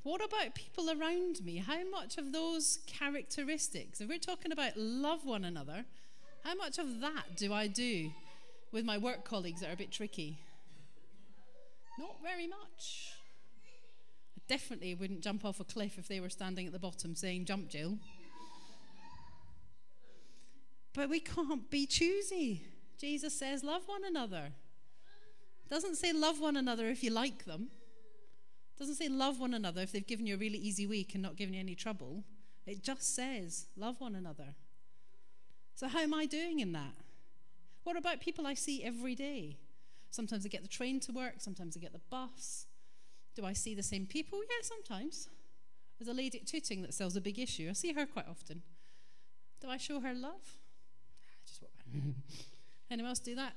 What 0.03 0.23
about 0.23 0.55
people 0.55 0.89
around 0.89 1.43
me? 1.43 1.57
How 1.57 1.83
much 1.89 2.17
of 2.17 2.31
those 2.31 2.79
characteristics, 2.87 3.99
if 3.99 4.07
we're 4.07 4.19
talking 4.19 4.51
about 4.51 4.77
love 4.77 5.25
one 5.25 5.43
another, 5.43 5.85
how 6.43 6.55
much 6.55 6.77
of 6.77 7.01
that 7.01 7.35
do 7.35 7.53
I 7.53 7.67
do 7.67 8.11
with 8.71 8.85
my 8.85 8.97
work 8.97 9.23
colleagues 9.25 9.61
that 9.61 9.69
are 9.69 9.73
a 9.73 9.77
bit 9.77 9.91
tricky? 9.91 10.39
Not 11.97 12.17
very 12.21 12.47
much. 12.47 13.13
I 14.37 14.41
definitely 14.47 14.93
wouldn't 14.95 15.21
jump 15.21 15.43
off 15.43 15.59
a 15.59 15.63
cliff 15.63 15.97
if 15.97 16.07
they 16.07 16.19
were 16.19 16.29
standing 16.29 16.67
at 16.67 16.73
the 16.73 16.79
bottom 16.79 17.15
saying, 17.15 17.45
Jump, 17.45 17.69
Jill. 17.69 17.97
But 20.93 21.09
we 21.09 21.19
can't 21.19 21.69
be 21.69 21.85
choosy. 21.85 22.63
Jesus 22.99 23.37
says, 23.37 23.63
Love 23.63 23.83
one 23.87 24.03
another. 24.03 24.53
Doesn't 25.69 25.95
say 25.95 26.13
love 26.13 26.39
one 26.39 26.55
another 26.55 26.87
if 26.87 27.03
you 27.03 27.11
like 27.11 27.45
them. 27.45 27.67
Doesn't 28.79 28.95
say 28.95 29.09
love 29.09 29.39
one 29.39 29.53
another 29.53 29.81
if 29.81 29.91
they've 29.91 30.05
given 30.05 30.27
you 30.27 30.35
a 30.35 30.37
really 30.37 30.57
easy 30.57 30.85
week 30.85 31.13
and 31.13 31.21
not 31.21 31.35
given 31.35 31.53
you 31.53 31.59
any 31.59 31.75
trouble. 31.75 32.23
It 32.65 32.83
just 32.83 33.15
says 33.15 33.65
love 33.75 33.99
one 33.99 34.15
another. 34.15 34.55
So, 35.77 35.87
how 35.87 35.99
am 35.99 36.11
I 36.11 36.25
doing 36.25 36.59
in 36.59 36.71
that? 36.71 36.95
What 37.83 37.97
about 37.97 38.19
people 38.19 38.47
I 38.47 38.55
see 38.55 38.83
every 38.83 39.13
day? 39.13 39.57
Sometimes 40.09 40.43
I 40.43 40.49
get 40.49 40.63
the 40.63 40.67
train 40.67 40.99
to 41.01 41.11
work, 41.11 41.35
sometimes 41.37 41.77
I 41.77 41.79
get 41.79 41.93
the 41.93 42.01
bus. 42.09 42.65
Do 43.35 43.45
I 43.45 43.53
see 43.53 43.75
the 43.75 43.83
same 43.83 44.07
people? 44.07 44.39
Yeah, 44.39 44.63
sometimes. 44.63 45.29
There's 45.99 46.07
a 46.07 46.17
lady 46.17 46.39
at 46.39 46.47
Tooting 46.47 46.81
that 46.81 46.95
sells 46.95 47.15
a 47.15 47.21
big 47.21 47.37
issue. 47.37 47.67
I 47.69 47.73
see 47.73 47.93
her 47.93 48.07
quite 48.07 48.27
often. 48.27 48.63
Do 49.61 49.69
I 49.69 49.77
show 49.77 49.99
her 49.99 50.15
love? 50.15 50.41
Ah, 51.21 51.35
just 51.45 51.61
walk 51.61 51.69
by. 51.93 51.99
Anyone 52.89 53.09
else 53.09 53.19
do 53.19 53.35
that? 53.35 53.53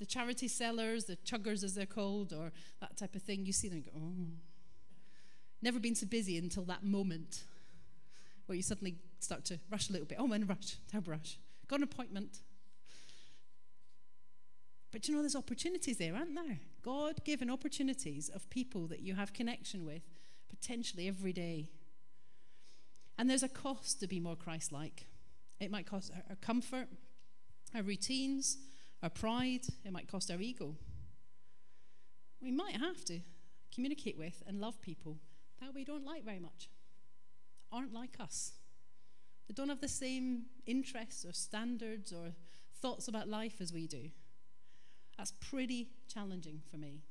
the 0.00 0.04
charity 0.04 0.48
sellers, 0.48 1.04
the 1.04 1.16
chuggers 1.16 1.62
as 1.62 1.74
they're 1.74 1.86
called, 1.86 2.32
or 2.32 2.50
that 2.80 2.96
type 2.96 3.14
of 3.14 3.22
thing, 3.22 3.46
you 3.46 3.52
see 3.52 3.68
them 3.68 3.82
go, 3.82 3.92
oh. 3.96 4.26
Never 5.62 5.78
been 5.78 5.94
so 5.94 6.06
busy 6.06 6.36
until 6.36 6.64
that 6.64 6.82
moment 6.82 7.44
where 8.46 8.56
you 8.56 8.62
suddenly 8.62 8.96
start 9.18 9.44
to 9.46 9.58
rush 9.70 9.88
a 9.88 9.92
little 9.92 10.06
bit. 10.06 10.18
Oh, 10.20 10.24
I'm 10.24 10.32
in 10.32 10.44
a 10.44 10.46
rush, 10.46 10.76
terrible 10.90 11.12
rush. 11.12 11.38
Got 11.68 11.80
an 11.80 11.84
appointment. 11.84 12.40
But 14.92 15.08
you 15.08 15.14
know, 15.14 15.20
there's 15.20 15.36
opportunities 15.36 15.98
there, 15.98 16.14
aren't 16.14 16.34
there? 16.34 16.60
God 16.82 17.24
given 17.24 17.50
opportunities 17.50 18.28
of 18.28 18.48
people 18.48 18.86
that 18.86 19.00
you 19.00 19.14
have 19.14 19.32
connection 19.32 19.84
with 19.84 20.02
potentially 20.48 21.08
every 21.08 21.32
day. 21.32 21.68
And 23.18 23.28
there's 23.28 23.42
a 23.42 23.48
cost 23.48 24.00
to 24.00 24.06
be 24.06 24.20
more 24.20 24.36
Christ 24.36 24.72
like. 24.72 25.06
It 25.58 25.70
might 25.70 25.86
cost 25.86 26.12
our 26.30 26.36
comfort, 26.36 26.86
our 27.74 27.82
routines, 27.82 28.58
our 29.02 29.10
pride, 29.10 29.66
it 29.84 29.92
might 29.92 30.08
cost 30.08 30.30
our 30.30 30.40
ego. 30.40 30.76
We 32.40 32.52
might 32.52 32.76
have 32.76 33.04
to 33.06 33.20
communicate 33.74 34.16
with 34.16 34.42
and 34.46 34.60
love 34.60 34.80
people 34.80 35.18
that 35.60 35.74
we 35.74 35.84
don't 35.84 36.04
like 36.04 36.24
very 36.24 36.38
much, 36.38 36.68
aren't 37.72 37.92
like 37.92 38.16
us. 38.20 38.52
They 39.48 39.54
don't 39.54 39.68
have 39.68 39.80
the 39.80 39.88
same 39.88 40.46
interests 40.66 41.24
or 41.24 41.32
standards 41.32 42.12
or 42.12 42.32
thoughts 42.80 43.08
about 43.08 43.28
life 43.28 43.60
as 43.60 43.72
we 43.72 43.86
do. 43.86 44.10
That's 45.16 45.32
pretty 45.32 45.88
challenging 46.12 46.62
for 46.70 46.76
me. 46.76 47.02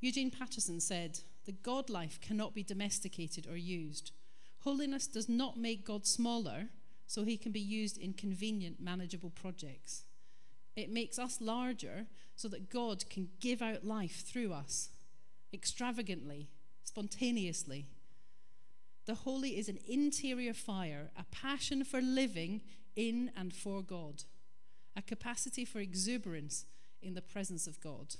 Eugene 0.00 0.30
Patterson 0.30 0.80
said, 0.80 1.20
The 1.44 1.52
God 1.52 1.88
life 1.88 2.20
cannot 2.20 2.54
be 2.54 2.62
domesticated 2.62 3.46
or 3.46 3.56
used. 3.56 4.12
Holiness 4.60 5.06
does 5.06 5.28
not 5.28 5.56
make 5.56 5.86
God 5.86 6.06
smaller 6.06 6.68
so 7.06 7.24
he 7.24 7.36
can 7.36 7.52
be 7.52 7.60
used 7.60 7.98
in 7.98 8.14
convenient, 8.14 8.80
manageable 8.80 9.30
projects. 9.30 10.04
It 10.74 10.90
makes 10.90 11.18
us 11.18 11.40
larger 11.40 12.06
so 12.34 12.48
that 12.48 12.70
God 12.70 13.08
can 13.08 13.28
give 13.40 13.62
out 13.62 13.84
life 13.84 14.24
through 14.26 14.52
us 14.52 14.90
extravagantly, 15.52 16.48
spontaneously. 16.82 17.86
The 19.06 19.14
holy 19.14 19.58
is 19.58 19.68
an 19.68 19.78
interior 19.86 20.54
fire, 20.54 21.10
a 21.16 21.24
passion 21.24 21.84
for 21.84 22.00
living 22.00 22.62
in 22.96 23.30
and 23.36 23.52
for 23.52 23.82
God, 23.82 24.24
a 24.96 25.02
capacity 25.02 25.64
for 25.64 25.78
exuberance 25.78 26.64
in 27.02 27.14
the 27.14 27.22
presence 27.22 27.66
of 27.66 27.80
God. 27.80 28.16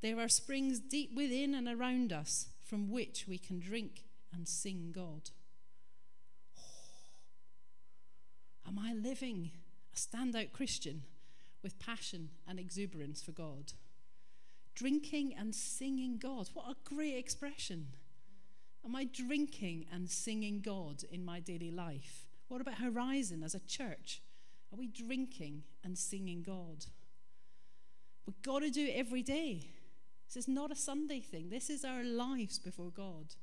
There 0.00 0.18
are 0.18 0.28
springs 0.28 0.80
deep 0.80 1.14
within 1.14 1.54
and 1.54 1.68
around 1.68 2.12
us 2.12 2.48
from 2.64 2.90
which 2.90 3.26
we 3.28 3.38
can 3.38 3.60
drink 3.60 4.04
and 4.32 4.48
sing 4.48 4.92
God. 4.94 5.30
Oh, 6.58 6.62
am 8.66 8.78
I 8.78 8.94
living 8.94 9.50
a 9.94 9.96
standout 9.96 10.52
Christian? 10.52 11.02
with 11.62 11.78
passion 11.78 12.30
and 12.46 12.58
exuberance 12.58 13.22
for 13.22 13.32
God. 13.32 13.72
Drinking 14.74 15.34
and 15.38 15.54
singing 15.54 16.18
God. 16.18 16.48
What 16.54 16.66
a 16.66 16.94
great 16.94 17.16
expression. 17.16 17.88
Am 18.84 18.96
I 18.96 19.04
drinking 19.04 19.86
and 19.92 20.10
singing 20.10 20.60
God 20.60 21.04
in 21.10 21.24
my 21.24 21.40
daily 21.40 21.70
life? 21.70 22.26
What 22.48 22.60
about 22.60 22.78
Horizon 22.78 23.42
as 23.42 23.54
a 23.54 23.60
church? 23.60 24.20
Are 24.72 24.78
we 24.78 24.88
drinking 24.88 25.62
and 25.84 25.96
singing 25.96 26.42
God? 26.42 26.86
We've 28.26 28.42
got 28.42 28.60
to 28.60 28.70
do 28.70 28.86
it 28.86 28.94
every 28.96 29.22
day. 29.22 29.68
This 30.26 30.44
is 30.44 30.48
not 30.48 30.72
a 30.72 30.76
Sunday 30.76 31.20
thing. 31.20 31.50
This 31.50 31.70
is 31.70 31.84
our 31.84 32.02
lives 32.02 32.58
before 32.58 32.90
God. 32.90 33.34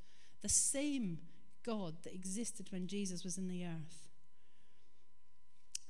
The 0.42 0.50
same 0.50 1.20
God 1.66 1.96
that 2.04 2.14
existed 2.14 2.68
when 2.72 2.88
Jesus 2.88 3.24
was 3.24 3.38
in 3.38 3.48
the 3.48 3.66
earth. 3.66 4.08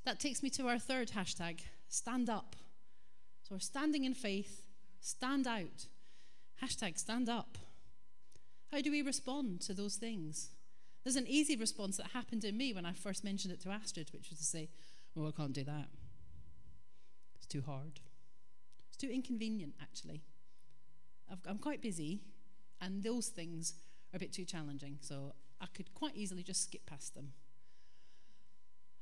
That 0.06 0.20
takes 0.20 0.42
me 0.42 0.50
to 0.52 0.68
our 0.68 0.80
third 0.80 1.12
hashtag 1.12 1.62
stand 1.88 2.30
up. 2.30 2.56
So 3.44 3.56
we're 3.56 3.60
standing 3.60 4.04
in 4.06 4.14
faith, 4.14 4.64
stand 5.00 5.48
out. 5.48 5.88
Hashtag 6.62 6.98
stand 6.98 7.30
up. 7.30 7.58
How 8.72 8.82
do 8.82 8.92
we 8.92 9.02
respond 9.02 9.62
to 9.62 9.74
those 9.74 9.96
things? 9.96 10.50
There's 11.04 11.16
an 11.16 11.28
easy 11.28 11.56
response 11.56 11.98
that 11.98 12.08
happened 12.08 12.44
in 12.44 12.58
me 12.58 12.74
when 12.74 12.86
I 12.86 12.94
first 12.94 13.24
mentioned 13.24 13.54
it 13.54 13.62
to 13.62 13.70
Astrid, 13.70 14.10
which 14.12 14.30
was 14.30 14.40
to 14.40 14.46
say, 14.46 14.70
Oh, 15.18 15.28
I 15.28 15.32
can't 15.32 15.54
do 15.54 15.64
that. 15.64 15.88
It's 17.36 17.48
too 17.48 17.62
hard. 17.62 18.00
It's 18.88 18.98
too 18.98 19.10
inconvenient, 19.10 19.74
actually. 19.82 20.24
i 21.30 21.50
am 21.50 21.58
quite 21.58 21.82
busy, 21.82 22.22
and 22.80 23.04
those 23.04 23.28
things 23.28 23.74
are 24.14 24.18
a 24.18 24.20
bit 24.20 24.34
too 24.34 24.46
challenging, 24.46 24.98
so 25.02 25.34
I 25.60 25.66
could 25.74 25.94
quite 25.94 26.16
easily 26.16 26.44
just 26.44 26.64
skip 26.64 26.86
past 26.86 27.16
them. 27.16 27.34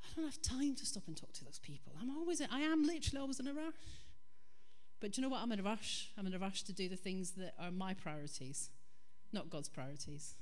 I 0.03 0.15
don't 0.15 0.25
have 0.25 0.41
time 0.41 0.75
to 0.75 0.85
stop 0.85 1.03
and 1.07 1.17
talk 1.17 1.33
to 1.33 1.45
those 1.45 1.59
people. 1.59 1.93
I'm 2.01 2.15
always, 2.15 2.41
I 2.41 2.61
am 2.61 2.83
literally 2.85 3.19
always 3.19 3.39
in 3.39 3.47
a 3.47 3.53
rush. 3.53 3.73
But 4.99 5.11
do 5.11 5.21
you 5.21 5.27
know 5.27 5.31
what? 5.31 5.41
I'm 5.41 5.51
in 5.51 5.59
a 5.59 5.63
rush. 5.63 6.09
I'm 6.17 6.25
in 6.25 6.33
a 6.33 6.39
rush 6.39 6.63
to 6.63 6.73
do 6.73 6.89
the 6.89 6.95
things 6.95 7.31
that 7.31 7.53
are 7.59 7.71
my 7.71 7.93
priorities, 7.93 8.69
not 9.31 9.49
God's 9.49 9.69
priorities. 9.69 10.35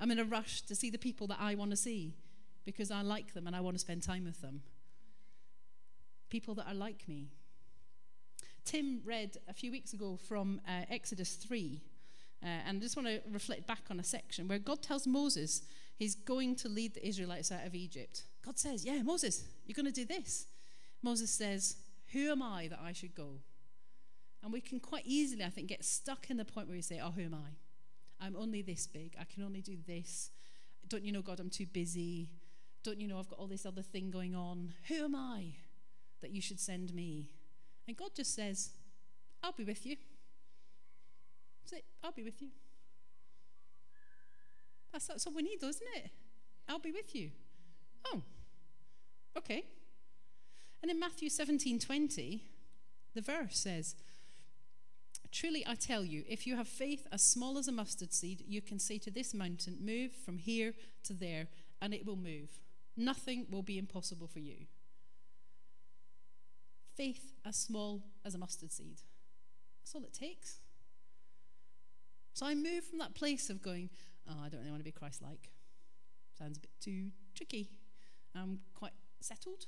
I'm 0.00 0.10
in 0.10 0.18
a 0.18 0.24
rush 0.24 0.62
to 0.62 0.74
see 0.74 0.90
the 0.90 0.98
people 0.98 1.26
that 1.28 1.38
I 1.40 1.54
want 1.54 1.70
to 1.70 1.76
see 1.76 2.14
because 2.64 2.90
I 2.90 3.02
like 3.02 3.32
them 3.32 3.46
and 3.46 3.56
I 3.56 3.60
want 3.60 3.76
to 3.76 3.80
spend 3.80 4.02
time 4.02 4.24
with 4.24 4.40
them. 4.42 4.62
People 6.28 6.54
that 6.56 6.66
are 6.66 6.74
like 6.74 7.08
me. 7.08 7.28
Tim 8.64 9.00
read 9.04 9.38
a 9.48 9.54
few 9.54 9.70
weeks 9.70 9.92
ago 9.92 10.18
from 10.28 10.60
uh, 10.68 10.82
Exodus 10.90 11.34
3, 11.34 11.80
uh, 12.42 12.46
and 12.66 12.78
I 12.78 12.80
just 12.80 12.96
want 12.96 13.08
to 13.08 13.20
reflect 13.30 13.66
back 13.66 13.82
on 13.90 14.00
a 14.00 14.04
section 14.04 14.48
where 14.48 14.58
God 14.58 14.82
tells 14.82 15.06
Moses 15.06 15.62
he's 15.96 16.16
going 16.16 16.56
to 16.56 16.68
lead 16.68 16.94
the 16.94 17.06
Israelites 17.06 17.52
out 17.52 17.64
of 17.64 17.74
Egypt. 17.76 18.24
God 18.44 18.58
says, 18.58 18.84
Yeah, 18.84 19.02
Moses, 19.02 19.44
you're 19.64 19.74
going 19.74 19.86
to 19.86 19.92
do 19.92 20.04
this. 20.04 20.46
Moses 21.00 21.30
says, 21.30 21.76
Who 22.12 22.30
am 22.30 22.42
I 22.42 22.66
that 22.68 22.80
I 22.82 22.92
should 22.92 23.14
go? 23.14 23.38
And 24.42 24.52
we 24.52 24.60
can 24.60 24.80
quite 24.80 25.04
easily, 25.06 25.44
I 25.44 25.50
think, 25.50 25.68
get 25.68 25.84
stuck 25.84 26.28
in 26.28 26.36
the 26.36 26.44
point 26.44 26.66
where 26.66 26.76
we 26.76 26.82
say, 26.82 27.00
Oh, 27.02 27.12
who 27.12 27.22
am 27.22 27.34
I? 27.34 27.54
I'm 28.20 28.36
only 28.36 28.62
this 28.62 28.86
big. 28.86 29.14
I 29.20 29.24
can 29.24 29.42
only 29.42 29.60
do 29.60 29.76
this. 29.86 30.30
Don't 30.88 31.04
you 31.04 31.12
know, 31.12 31.22
God, 31.22 31.40
I'm 31.40 31.50
too 31.50 31.66
busy. 31.66 32.30
Don't 32.82 33.00
you 33.00 33.08
know, 33.08 33.18
I've 33.18 33.28
got 33.28 33.38
all 33.38 33.46
this 33.46 33.66
other 33.66 33.82
thing 33.82 34.10
going 34.10 34.34
on. 34.34 34.72
Who 34.88 35.04
am 35.04 35.14
I 35.14 35.54
that 36.22 36.30
you 36.30 36.40
should 36.40 36.60
send 36.60 36.94
me? 36.94 37.30
And 37.86 37.96
God 37.96 38.10
just 38.14 38.34
says, 38.34 38.70
I'll 39.42 39.52
be 39.52 39.64
with 39.64 39.84
you. 39.84 39.96
Say, 41.64 41.82
I'll 42.02 42.12
be 42.12 42.22
with 42.22 42.40
you. 42.40 42.48
That's, 44.92 45.06
that's 45.06 45.26
all 45.26 45.34
we 45.34 45.42
need, 45.42 45.62
isn't 45.62 45.88
it? 45.96 46.10
I'll 46.68 46.78
be 46.78 46.92
with 46.92 47.14
you. 47.14 47.30
Oh, 48.06 48.22
okay. 49.36 49.64
And 50.82 50.90
in 50.90 50.98
Matthew 50.98 51.28
17 51.28 51.78
20, 51.80 52.44
the 53.14 53.20
verse 53.20 53.58
says, 53.58 53.96
Truly 55.32 55.64
I 55.66 55.74
tell 55.74 56.04
you, 56.04 56.24
if 56.28 56.46
you 56.46 56.56
have 56.56 56.68
faith 56.68 57.06
as 57.12 57.22
small 57.22 57.58
as 57.58 57.68
a 57.68 57.72
mustard 57.72 58.12
seed, 58.12 58.44
you 58.46 58.62
can 58.62 58.78
say 58.78 58.98
to 58.98 59.10
this 59.10 59.34
mountain, 59.34 59.78
Move 59.80 60.12
from 60.12 60.38
here 60.38 60.74
to 61.04 61.12
there, 61.12 61.48
and 61.80 61.92
it 61.92 62.06
will 62.06 62.16
move. 62.16 62.60
Nothing 62.96 63.46
will 63.50 63.62
be 63.62 63.78
impossible 63.78 64.26
for 64.26 64.38
you. 64.38 64.66
Faith 66.96 67.32
as 67.44 67.56
small 67.56 68.02
as 68.24 68.34
a 68.34 68.38
mustard 68.38 68.72
seed. 68.72 69.02
That's 69.80 69.94
all 69.94 70.04
it 70.04 70.14
takes. 70.14 70.60
So 72.32 72.46
I 72.46 72.54
move 72.54 72.84
from 72.84 72.98
that 72.98 73.14
place 73.14 73.50
of 73.50 73.62
going, 73.62 73.90
Oh, 74.28 74.42
I 74.44 74.48
don't 74.48 74.60
really 74.60 74.70
want 74.70 74.80
to 74.80 74.84
be 74.84 74.92
Christ 74.92 75.22
like. 75.22 75.50
Sounds 76.38 76.58
a 76.58 76.60
bit 76.60 76.70
too 76.80 77.10
tricky. 77.34 77.70
I'm 78.34 78.60
quite 78.74 78.92
settled. 79.20 79.66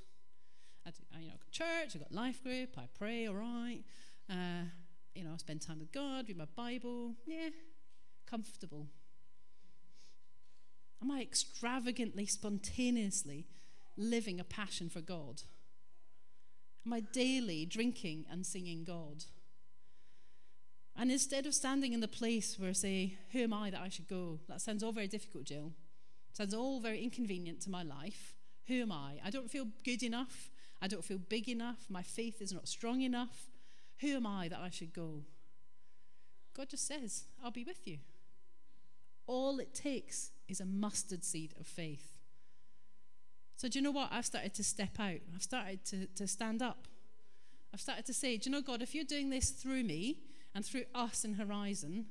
I, 0.87 0.91
do, 0.91 0.97
I, 1.15 1.21
you 1.21 1.29
know, 1.29 1.35
I've 1.35 1.41
got 1.41 1.51
church, 1.51 1.95
I've 1.95 2.01
got 2.01 2.13
life 2.13 2.43
group, 2.43 2.71
I 2.77 2.89
pray, 2.99 3.27
all 3.27 3.35
right. 3.35 3.81
Uh, 4.29 4.65
you 5.15 5.25
know, 5.25 5.33
I 5.35 5.37
spend 5.37 5.63
time 5.63 5.79
with 5.79 5.93
God, 5.93 6.27
read 6.29 6.37
my 6.37 6.47
Bible. 6.57 7.15
Yeah, 7.27 7.51
comfortable. 8.29 8.87
Am 11.03 11.11
I 11.11 11.21
extravagantly, 11.21 12.27
spontaneously 12.27 13.47
living 13.97 14.41
a 14.41 14.45
passion 14.45 14.89
for 14.89 15.01
God? 15.01 15.43
Am 16.87 16.93
I 16.93 17.01
daily 17.01 17.67
drinking 17.67 18.25
and 18.31 18.47
singing 18.47 18.85
God? 18.85 19.25
And 20.97 21.13
instead 21.13 21.47
of 21.47 21.55
standing 21.55 21.93
in 21.93 22.01
the 22.01 22.09
place 22.09 22.59
where 22.59 22.75
say, 22.75 23.19
Who 23.33 23.41
am 23.41 23.53
I 23.53 23.71
that 23.71 23.81
I 23.81 23.89
should 23.89 24.09
go? 24.09 24.41
That 24.49 24.61
sounds 24.61 24.83
all 24.83 24.93
very 24.93 25.07
difficult, 25.07 25.45
Jill. 25.45 25.73
Sounds 26.33 26.55
all 26.55 26.81
very 26.81 27.03
inconvenient 27.03 27.61
to 27.63 27.71
my 27.71 27.83
life. 27.83 28.35
Who 28.67 28.83
am 28.83 28.93
I? 28.93 29.19
I 29.25 29.31
don't 29.31 29.51
feel 29.51 29.67
good 29.85 30.03
enough. 30.03 30.51
I 30.83 30.89
don't 30.89 31.05
feel 31.05 31.19
big 31.19 31.49
enough. 31.49 31.87
My 31.89 32.03
faith 32.03 32.41
is 32.43 32.53
not 32.53 32.69
strong 32.69 33.01
enough. 33.01 33.49
Who 34.01 34.15
am 34.15 34.27
I 34.27 34.49
that 34.49 34.61
I 34.61 34.71
should 34.71 34.93
go? 34.93 35.23
God 36.57 36.69
just 36.69 36.87
says, 36.87 37.25
I'll 37.43 37.51
be 37.51 37.65
with 37.65 37.87
you. 37.87 37.99
All 39.27 39.59
it 39.59 39.75
takes 39.75 40.31
is 40.49 40.61
a 40.61 40.65
mustard 40.65 41.25
seed 41.25 41.55
of 41.59 41.67
faith. 41.67 42.15
So, 43.57 43.69
do 43.69 43.79
you 43.79 43.83
know 43.83 43.91
what? 43.91 44.11
I've 44.13 44.27
started 44.27 44.55
to 44.55 44.65
step 44.65 45.01
out. 45.01 45.19
I've 45.35 45.43
started 45.43 45.85
to, 45.87 46.07
to 46.07 46.27
stand 46.27 46.63
up. 46.63 46.87
I've 47.75 47.81
started 47.81 48.07
to 48.07 48.15
say, 48.15 48.37
Do 48.37 48.49
you 48.49 48.57
know, 48.57 48.63
God, 48.63 48.83
if 48.83 48.95
you're 48.95 49.05
doing 49.05 49.31
this 49.31 49.51
through 49.51 49.83
me 49.83 50.19
and 50.55 50.65
through 50.65 50.85
us 50.95 51.25
in 51.25 51.35
Horizon, 51.35 52.07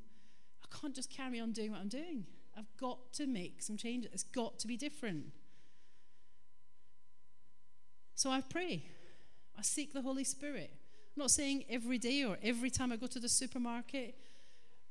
I 0.61 0.75
can't 0.79 0.93
just 0.93 1.09
carry 1.09 1.39
on 1.39 1.53
doing 1.53 1.71
what 1.71 1.79
I'm 1.79 1.87
doing. 1.87 2.25
I've 2.57 2.75
got 2.77 3.13
to 3.13 3.27
make 3.27 3.61
some 3.61 3.77
changes. 3.77 4.11
It's 4.13 4.23
got 4.23 4.59
to 4.59 4.67
be 4.67 4.77
different. 4.77 5.27
So 8.15 8.29
I 8.29 8.41
pray. 8.41 8.83
I 9.57 9.61
seek 9.61 9.93
the 9.93 10.01
Holy 10.01 10.23
Spirit. 10.23 10.71
I'm 11.17 11.21
not 11.21 11.31
saying 11.31 11.65
every 11.67 11.97
day 11.97 12.23
or 12.23 12.37
every 12.43 12.69
time 12.69 12.91
I 12.91 12.95
go 12.95 13.07
to 13.07 13.19
the 13.19 13.27
supermarket, 13.27 14.13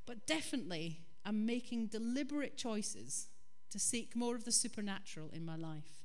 but 0.05 0.27
definitely 0.27 0.99
I'm 1.23 1.45
making 1.45 1.87
deliberate 1.87 2.57
choices 2.57 3.29
to 3.71 3.79
seek 3.79 4.13
more 4.13 4.35
of 4.35 4.43
the 4.43 4.51
supernatural 4.51 5.29
in 5.31 5.45
my 5.45 5.55
life. 5.55 6.03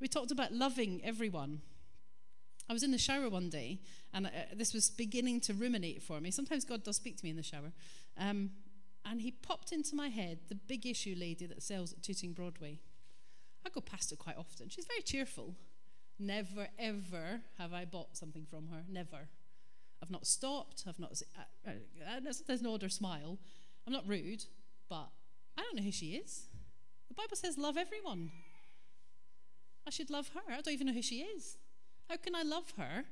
We 0.00 0.08
talked 0.08 0.30
about 0.30 0.54
loving 0.54 1.02
everyone. 1.04 1.60
I 2.66 2.72
was 2.72 2.82
in 2.82 2.92
the 2.92 2.98
shower 2.98 3.28
one 3.28 3.50
day, 3.50 3.80
and 4.14 4.26
uh, 4.26 4.30
this 4.56 4.72
was 4.72 4.88
beginning 4.88 5.42
to 5.42 5.52
ruminate 5.52 6.02
for 6.02 6.18
me. 6.18 6.30
Sometimes 6.30 6.64
God 6.64 6.82
does 6.82 6.96
speak 6.96 7.18
to 7.18 7.24
me 7.26 7.30
in 7.30 7.36
the 7.36 7.42
shower. 7.42 7.72
Um, 8.16 8.52
and 9.04 9.20
he 9.20 9.32
popped 9.32 9.70
into 9.70 9.94
my 9.94 10.08
head 10.08 10.38
the 10.48 10.54
big 10.54 10.86
issue 10.86 11.14
lady 11.14 11.44
that 11.44 11.62
sells 11.62 11.92
at 11.92 12.02
Tooting 12.02 12.32
Broadway. 12.32 12.80
I 13.66 13.68
go 13.68 13.82
past 13.82 14.08
her 14.12 14.16
quite 14.16 14.38
often. 14.38 14.70
She's 14.70 14.86
very 14.86 15.02
cheerful. 15.02 15.56
Never, 16.18 16.68
ever 16.78 17.40
have 17.58 17.72
I 17.72 17.84
bought 17.84 18.16
something 18.16 18.46
from 18.48 18.68
her. 18.68 18.84
Never. 18.88 19.28
I've 20.02 20.10
not 20.10 20.26
stopped. 20.26 20.84
I've 20.86 20.98
not. 20.98 21.20
Uh, 21.66 21.70
uh, 21.70 22.20
there's 22.46 22.62
no 22.62 22.74
other 22.74 22.88
smile. 22.88 23.38
I'm 23.86 23.92
not 23.92 24.06
rude, 24.06 24.44
but 24.88 25.08
I 25.56 25.62
don't 25.62 25.76
know 25.76 25.82
who 25.82 25.92
she 25.92 26.12
is. 26.12 26.44
The 27.08 27.14
Bible 27.14 27.36
says, 27.36 27.58
love 27.58 27.76
everyone. 27.76 28.30
I 29.86 29.90
should 29.90 30.10
love 30.10 30.28
her. 30.34 30.40
I 30.48 30.60
don't 30.60 30.72
even 30.72 30.86
know 30.86 30.92
who 30.92 31.02
she 31.02 31.20
is. 31.20 31.56
How 32.08 32.16
can 32.16 32.34
I 32.34 32.42
love 32.42 32.72
her? 32.78 33.04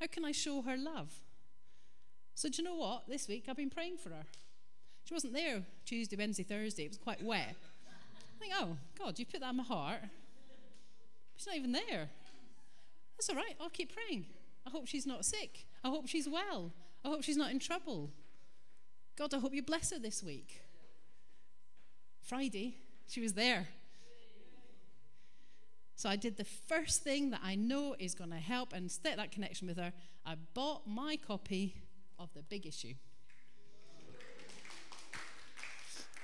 How 0.00 0.06
can 0.06 0.24
I 0.24 0.32
show 0.32 0.62
her 0.62 0.76
love? 0.76 1.12
So, 2.34 2.48
do 2.48 2.62
you 2.62 2.68
know 2.68 2.76
what? 2.76 3.08
This 3.08 3.28
week 3.28 3.44
I've 3.48 3.56
been 3.56 3.70
praying 3.70 3.98
for 3.98 4.10
her. 4.10 4.24
She 5.04 5.14
wasn't 5.14 5.34
there 5.34 5.62
Tuesday, 5.84 6.16
Wednesday, 6.16 6.44
Thursday. 6.44 6.84
It 6.84 6.90
was 6.90 6.98
quite 6.98 7.22
wet. 7.22 7.54
I 7.54 8.38
think, 8.38 8.52
oh, 8.56 8.76
God, 8.98 9.18
you 9.18 9.26
put 9.26 9.40
that 9.40 9.50
in 9.50 9.56
my 9.56 9.62
heart. 9.62 10.00
She's 11.36 11.46
not 11.46 11.56
even 11.56 11.72
there. 11.72 12.08
That's 13.16 13.28
all 13.30 13.36
right. 13.36 13.54
I'll 13.60 13.70
keep 13.70 13.92
praying. 13.94 14.26
I 14.66 14.70
hope 14.70 14.86
she's 14.86 15.06
not 15.06 15.24
sick. 15.24 15.66
I 15.84 15.88
hope 15.88 16.08
she's 16.08 16.28
well. 16.28 16.72
I 17.04 17.08
hope 17.08 17.22
she's 17.22 17.36
not 17.36 17.50
in 17.50 17.58
trouble. 17.58 18.10
God, 19.16 19.34
I 19.34 19.38
hope 19.38 19.54
you 19.54 19.62
bless 19.62 19.90
her 19.92 19.98
this 19.98 20.22
week. 20.22 20.62
Friday, 22.22 22.76
she 23.06 23.20
was 23.20 23.34
there. 23.34 23.68
So 25.96 26.08
I 26.08 26.16
did 26.16 26.36
the 26.36 26.44
first 26.44 27.02
thing 27.02 27.30
that 27.30 27.40
I 27.44 27.54
know 27.54 27.94
is 27.98 28.14
going 28.14 28.30
to 28.30 28.36
help 28.36 28.72
and 28.72 28.90
set 28.90 29.16
that 29.18 29.30
connection 29.30 29.68
with 29.68 29.76
her. 29.76 29.92
I 30.24 30.36
bought 30.54 30.86
my 30.86 31.16
copy 31.16 31.74
of 32.18 32.32
The 32.34 32.42
Big 32.42 32.66
Issue. 32.66 32.94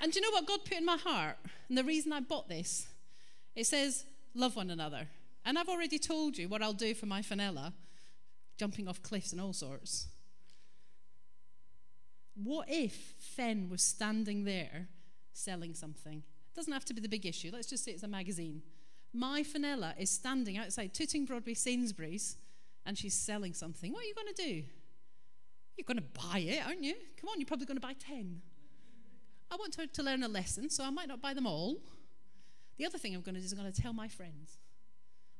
And 0.01 0.13
do 0.13 0.21
you 0.21 0.23
know 0.23 0.31
what 0.31 0.47
God 0.47 0.61
put 0.65 0.79
in 0.79 0.85
my 0.85 0.97
heart? 0.97 1.37
And 1.69 1.77
the 1.77 1.85
reason 1.85 2.13
I 2.13 2.21
bought 2.21 2.49
this, 2.49 2.87
it 3.55 3.67
says, 3.67 4.05
love 4.35 4.57
one 4.57 4.71
another. 4.71 5.09
And 5.49 5.59
I've 5.59 5.71
already 5.71 5.99
told 5.99 6.37
you 6.37 6.47
what 6.47 6.63
I'll 6.63 6.75
do 6.75 6.93
for 6.93 7.07
my 7.07 7.23
Fenella, 7.23 7.73
jumping 8.59 8.87
off 8.87 9.03
cliffs 9.03 9.33
and 9.33 9.41
all 9.41 9.55
sorts. 9.55 10.09
What 12.35 12.67
if 12.69 13.15
Fen 13.19 13.71
was 13.71 13.83
standing 13.83 14.45
there 14.45 14.89
selling 15.33 15.73
something? 15.73 16.19
It 16.19 16.55
doesn't 16.55 16.73
have 16.75 16.85
to 16.85 16.93
be 16.93 17.01
the 17.01 17.09
big 17.09 17.25
issue. 17.25 17.49
Let's 17.51 17.67
just 17.67 17.83
say 17.83 17.93
it's 17.93 18.03
a 18.03 18.09
magazine. 18.09 18.61
My 19.15 19.43
Fenella 19.43 19.95
is 19.99 20.11
standing 20.11 20.59
outside 20.59 20.93
Tooting 20.93 21.25
Broadway 21.25 21.55
Sainsbury's 21.55 22.37
and 22.85 22.99
she's 22.99 23.15
selling 23.15 23.55
something. 23.55 23.91
What 23.91 24.05
are 24.05 24.07
you 24.07 24.15
going 24.15 24.35
to 24.35 24.43
do? 24.43 24.65
You're 25.79 25.87
going 25.87 25.97
to 25.97 26.29
buy 26.29 26.41
it, 26.41 26.67
aren't 26.67 26.85
you? 26.85 26.95
Come 27.19 27.31
on, 27.31 27.41
you're 27.41 27.47
probably 27.47 27.65
going 27.65 27.81
to 27.81 27.87
buy 27.87 27.95
10. 27.95 28.43
I 29.51 29.57
want 29.57 29.77
her 29.77 29.87
to 29.87 30.03
learn 30.03 30.23
a 30.23 30.29
lesson, 30.29 30.69
so 30.69 30.85
I 30.85 30.91
might 30.91 31.09
not 31.09 31.23
buy 31.23 31.33
them 31.33 31.47
all. 31.47 31.79
The 32.77 32.85
other 32.85 32.99
thing 32.99 33.15
I'm 33.15 33.23
going 33.23 33.35
to 33.37 33.41
do 33.41 33.47
is 33.47 33.53
I'm 33.53 33.59
going 33.59 33.73
to 33.73 33.83
tell 33.83 33.95
my 33.95 34.09
friends. 34.09 34.59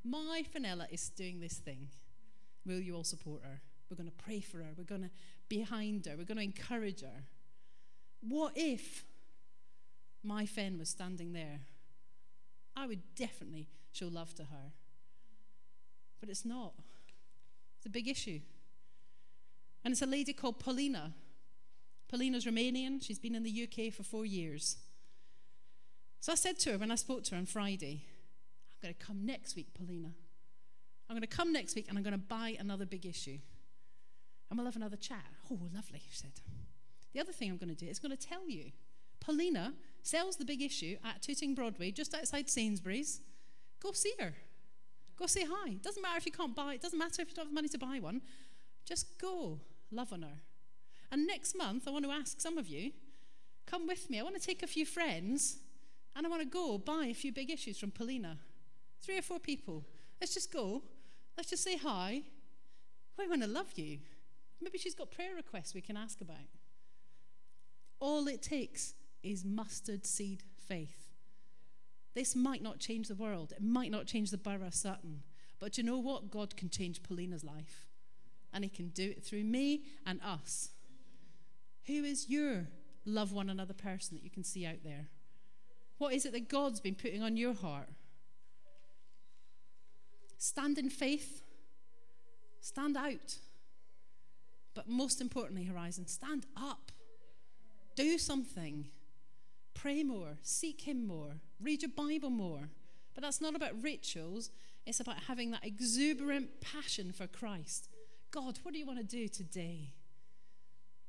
My 0.03 0.43
Fenella 0.51 0.87
is 0.91 1.09
doing 1.09 1.39
this 1.39 1.55
thing. 1.55 1.89
Will 2.65 2.79
you 2.79 2.95
all 2.95 3.03
support 3.03 3.43
her? 3.43 3.61
We're 3.89 3.97
going 3.97 4.09
to 4.09 4.23
pray 4.23 4.39
for 4.39 4.59
her. 4.59 4.69
We're 4.77 4.83
going 4.83 5.03
to 5.03 5.09
behind 5.47 6.05
her. 6.05 6.15
We're 6.17 6.25
going 6.25 6.37
to 6.37 6.43
encourage 6.43 7.01
her. 7.01 7.25
What 8.21 8.53
if 8.55 9.03
my 10.23 10.45
Fen 10.45 10.77
was 10.77 10.89
standing 10.89 11.33
there? 11.33 11.61
I 12.75 12.85
would 12.85 13.15
definitely 13.15 13.67
show 13.91 14.07
love 14.07 14.35
to 14.35 14.43
her. 14.43 14.73
But 16.19 16.29
it's 16.29 16.45
not. 16.45 16.73
It's 17.77 17.85
a 17.85 17.89
big 17.89 18.07
issue. 18.07 18.39
And 19.83 19.91
it's 19.91 20.01
a 20.01 20.05
lady 20.05 20.33
called 20.33 20.59
Paulina. 20.59 21.13
Paulina's 22.09 22.45
Romanian. 22.45 23.03
She's 23.03 23.19
been 23.19 23.35
in 23.35 23.43
the 23.43 23.63
UK 23.67 23.93
for 23.93 24.03
four 24.03 24.25
years. 24.25 24.77
So 26.19 26.33
I 26.33 26.35
said 26.35 26.59
to 26.59 26.71
her 26.71 26.77
when 26.77 26.91
I 26.91 26.95
spoke 26.95 27.23
to 27.25 27.31
her 27.31 27.37
on 27.37 27.45
Friday, 27.45 28.03
I'm 28.81 28.87
going 28.87 28.95
to 28.97 29.05
come 29.05 29.25
next 29.25 29.55
week, 29.55 29.73
Paulina. 29.73 30.13
I'm 31.09 31.15
going 31.15 31.21
to 31.21 31.27
come 31.27 31.51
next 31.51 31.75
week 31.75 31.87
and 31.89 31.97
I'm 31.97 32.03
going 32.03 32.13
to 32.13 32.17
buy 32.17 32.55
another 32.59 32.85
big 32.85 33.05
issue. 33.05 33.39
And 34.49 34.57
we'll 34.57 34.65
have 34.65 34.75
another 34.75 34.95
chat. 34.95 35.25
Oh, 35.51 35.59
lovely, 35.73 36.01
she 36.09 36.15
said. 36.15 36.31
The 37.13 37.19
other 37.19 37.31
thing 37.31 37.49
I'm 37.49 37.57
going 37.57 37.75
to 37.75 37.75
do 37.75 37.87
is 37.89 37.99
going 37.99 38.15
to 38.15 38.27
tell 38.27 38.47
you. 38.47 38.71
Paulina 39.19 39.73
sells 40.01 40.37
the 40.37 40.45
big 40.45 40.61
issue 40.61 40.95
at 41.03 41.21
Tooting 41.21 41.55
Broadway, 41.55 41.91
just 41.91 42.13
outside 42.13 42.49
Sainsbury's. 42.49 43.21
Go 43.81 43.91
see 43.91 44.13
her. 44.19 44.33
Go 45.17 45.25
say 45.25 45.45
hi. 45.49 45.73
Doesn't 45.81 46.01
matter 46.01 46.17
if 46.17 46.25
you 46.25 46.31
can't 46.31 46.55
buy 46.55 46.75
it, 46.75 46.81
doesn't 46.81 46.97
matter 46.97 47.21
if 47.21 47.29
you 47.29 47.35
don't 47.35 47.47
have 47.47 47.53
money 47.53 47.67
to 47.67 47.77
buy 47.77 47.99
one. 47.99 48.21
Just 48.85 49.19
go. 49.19 49.59
Love 49.91 50.13
on 50.13 50.21
her. 50.21 50.39
And 51.11 51.27
next 51.27 51.57
month, 51.57 51.87
I 51.87 51.91
want 51.91 52.05
to 52.05 52.11
ask 52.11 52.39
some 52.39 52.57
of 52.57 52.67
you 52.67 52.91
come 53.65 53.87
with 53.87 54.09
me. 54.09 54.19
I 54.19 54.23
want 54.23 54.35
to 54.35 54.41
take 54.41 54.63
a 54.63 54.67
few 54.67 54.85
friends 54.85 55.57
and 56.15 56.25
I 56.25 56.29
want 56.29 56.41
to 56.41 56.47
go 56.47 56.77
buy 56.77 57.07
a 57.11 57.13
few 57.13 57.31
big 57.31 57.51
issues 57.51 57.77
from 57.77 57.91
Paulina. 57.91 58.37
Three 59.01 59.17
or 59.17 59.21
four 59.21 59.39
people. 59.39 59.85
Let's 60.19 60.33
just 60.33 60.51
go. 60.51 60.83
Let's 61.37 61.49
just 61.49 61.63
say 61.63 61.77
hi. 61.77 62.23
We 63.17 63.27
want 63.27 63.41
to 63.41 63.47
love 63.47 63.71
you. 63.75 63.99
Maybe 64.61 64.77
she's 64.77 64.95
got 64.95 65.11
prayer 65.11 65.35
requests 65.35 65.73
we 65.73 65.81
can 65.81 65.97
ask 65.97 66.21
about. 66.21 66.37
All 67.99 68.27
it 68.27 68.41
takes 68.41 68.93
is 69.23 69.43
mustard 69.43 70.05
seed 70.05 70.43
faith. 70.67 71.09
This 72.15 72.35
might 72.35 72.63
not 72.63 72.79
change 72.79 73.07
the 73.07 73.15
world, 73.15 73.53
it 73.55 73.63
might 73.63 73.91
not 73.91 74.05
change 74.05 74.31
the 74.31 74.37
borough 74.37 74.71
Sutton, 74.71 75.23
but 75.59 75.77
you 75.77 75.83
know 75.83 75.99
what? 75.99 76.31
God 76.31 76.55
can 76.57 76.69
change 76.69 77.03
Paulina's 77.03 77.43
life, 77.43 77.87
and 78.53 78.63
He 78.63 78.69
can 78.69 78.89
do 78.89 79.09
it 79.09 79.23
through 79.23 79.43
me 79.43 79.83
and 80.05 80.19
us. 80.23 80.69
Who 81.85 82.03
is 82.03 82.29
your 82.29 82.67
love 83.05 83.31
one 83.31 83.49
another 83.49 83.73
person 83.73 84.15
that 84.15 84.23
you 84.23 84.29
can 84.29 84.43
see 84.43 84.65
out 84.65 84.83
there? 84.83 85.07
What 85.97 86.13
is 86.13 86.25
it 86.25 86.33
that 86.33 86.49
God's 86.49 86.79
been 86.79 86.95
putting 86.95 87.21
on 87.21 87.37
your 87.37 87.53
heart? 87.53 87.89
Stand 90.39 90.77
in 90.77 90.89
faith, 90.89 91.43
stand 92.61 92.95
out. 92.95 93.37
But 94.73 94.87
most 94.87 95.19
importantly, 95.19 95.65
Horizon, 95.65 96.07
stand 96.07 96.45
up. 96.55 96.93
Do 97.95 98.17
something. 98.17 98.85
Pray 99.73 100.01
more, 100.01 100.37
seek 100.41 100.87
Him 100.87 101.05
more, 101.05 101.41
read 101.61 101.81
your 101.81 101.91
Bible 101.91 102.29
more. 102.29 102.69
But 103.13 103.21
that's 103.21 103.41
not 103.41 103.53
about 103.53 103.83
rituals, 103.83 104.49
it's 104.85 105.01
about 105.01 105.23
having 105.27 105.51
that 105.51 105.65
exuberant 105.65 106.61
passion 106.61 107.11
for 107.11 107.27
Christ. 107.27 107.89
God, 108.31 108.59
what 108.63 108.73
do 108.73 108.79
you 108.79 108.85
want 108.85 108.99
to 108.99 109.05
do 109.05 109.27
today? 109.27 109.93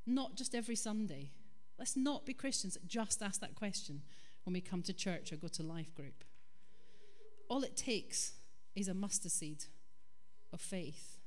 Not 0.06 0.34
just 0.34 0.56
every 0.56 0.76
Sunday. 0.76 1.30
Let's 1.78 1.96
not 1.96 2.26
be 2.26 2.34
Christians 2.34 2.74
that 2.74 2.88
just 2.88 3.22
ask 3.22 3.40
that 3.40 3.54
question 3.54 4.02
when 4.44 4.54
we 4.54 4.60
come 4.60 4.82
to 4.82 4.92
church 4.92 5.32
or 5.32 5.36
go 5.36 5.48
to 5.48 5.62
life 5.62 5.94
group. 5.94 6.24
All 7.48 7.62
it 7.62 7.76
takes 7.76 8.32
is 8.80 8.88
a 8.88 8.94
mustard 8.94 9.32
seed 9.32 9.64
of 10.52 10.60
faith. 10.60 11.18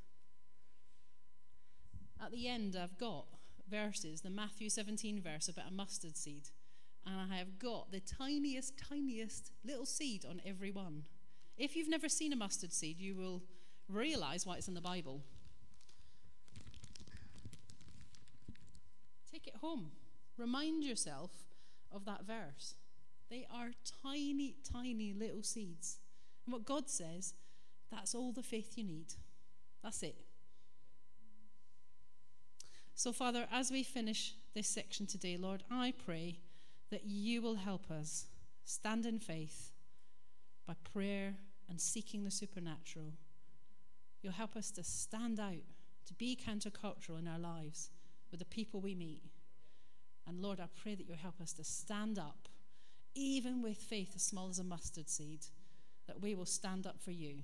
At 2.21 2.31
the 2.31 2.47
end, 2.47 2.75
I've 2.81 2.97
got 2.97 3.25
verses, 3.69 4.21
the 4.21 4.29
Matthew 4.29 4.69
17 4.69 5.21
verse 5.21 5.47
about 5.47 5.69
a 5.69 5.73
mustard 5.73 6.17
seed. 6.17 6.49
And 7.05 7.15
I 7.19 7.35
have 7.37 7.59
got 7.59 7.91
the 7.91 7.99
tiniest, 7.99 8.73
tiniest 8.77 9.51
little 9.65 9.85
seed 9.85 10.25
on 10.25 10.41
every 10.45 10.71
one. 10.71 11.03
If 11.57 11.75
you've 11.75 11.89
never 11.89 12.09
seen 12.09 12.33
a 12.33 12.37
mustard 12.37 12.73
seed, 12.73 12.99
you 12.99 13.15
will 13.15 13.43
realize 13.89 14.45
why 14.45 14.55
it's 14.55 14.67
in 14.67 14.73
the 14.73 14.81
Bible. 14.81 15.21
Take 19.31 19.47
it 19.47 19.57
home. 19.57 19.91
Remind 20.37 20.83
yourself 20.83 21.31
of 21.91 22.05
that 22.05 22.25
verse. 22.25 22.75
They 23.29 23.45
are 23.51 23.71
tiny, 24.03 24.55
tiny 24.63 25.13
little 25.13 25.43
seeds. 25.43 25.99
And 26.45 26.53
what 26.53 26.65
God 26.65 26.89
says, 26.89 27.33
that's 27.93 28.15
all 28.15 28.31
the 28.31 28.43
faith 28.43 28.73
you 28.75 28.83
need. 28.83 29.13
That's 29.83 30.03
it. 30.03 30.15
So, 32.95 33.11
Father, 33.11 33.47
as 33.51 33.71
we 33.71 33.83
finish 33.83 34.33
this 34.53 34.67
section 34.67 35.07
today, 35.07 35.37
Lord, 35.37 35.63
I 35.69 35.93
pray 36.05 36.39
that 36.91 37.05
you 37.05 37.41
will 37.41 37.55
help 37.55 37.89
us 37.89 38.27
stand 38.65 39.05
in 39.05 39.19
faith 39.19 39.71
by 40.67 40.75
prayer 40.93 41.35
and 41.69 41.81
seeking 41.81 42.23
the 42.23 42.31
supernatural. 42.31 43.13
You'll 44.21 44.33
help 44.33 44.55
us 44.55 44.71
to 44.71 44.83
stand 44.83 45.39
out, 45.39 45.63
to 46.05 46.13
be 46.13 46.37
countercultural 46.37 47.19
in 47.19 47.27
our 47.27 47.39
lives 47.39 47.89
with 48.31 48.39
the 48.39 48.45
people 48.45 48.79
we 48.79 48.95
meet. 48.95 49.23
And 50.27 50.41
Lord, 50.41 50.59
I 50.59 50.67
pray 50.81 50.95
that 50.95 51.05
you'll 51.05 51.17
help 51.17 51.41
us 51.41 51.53
to 51.53 51.63
stand 51.63 52.17
up, 52.17 52.47
even 53.15 53.61
with 53.61 53.77
faith 53.77 54.13
as 54.15 54.23
small 54.23 54.49
as 54.49 54.59
a 54.59 54.63
mustard 54.63 55.09
seed, 55.09 55.45
that 56.07 56.21
we 56.21 56.35
will 56.35 56.45
stand 56.45 56.87
up 56.87 57.01
for 57.01 57.11
you. 57.11 57.43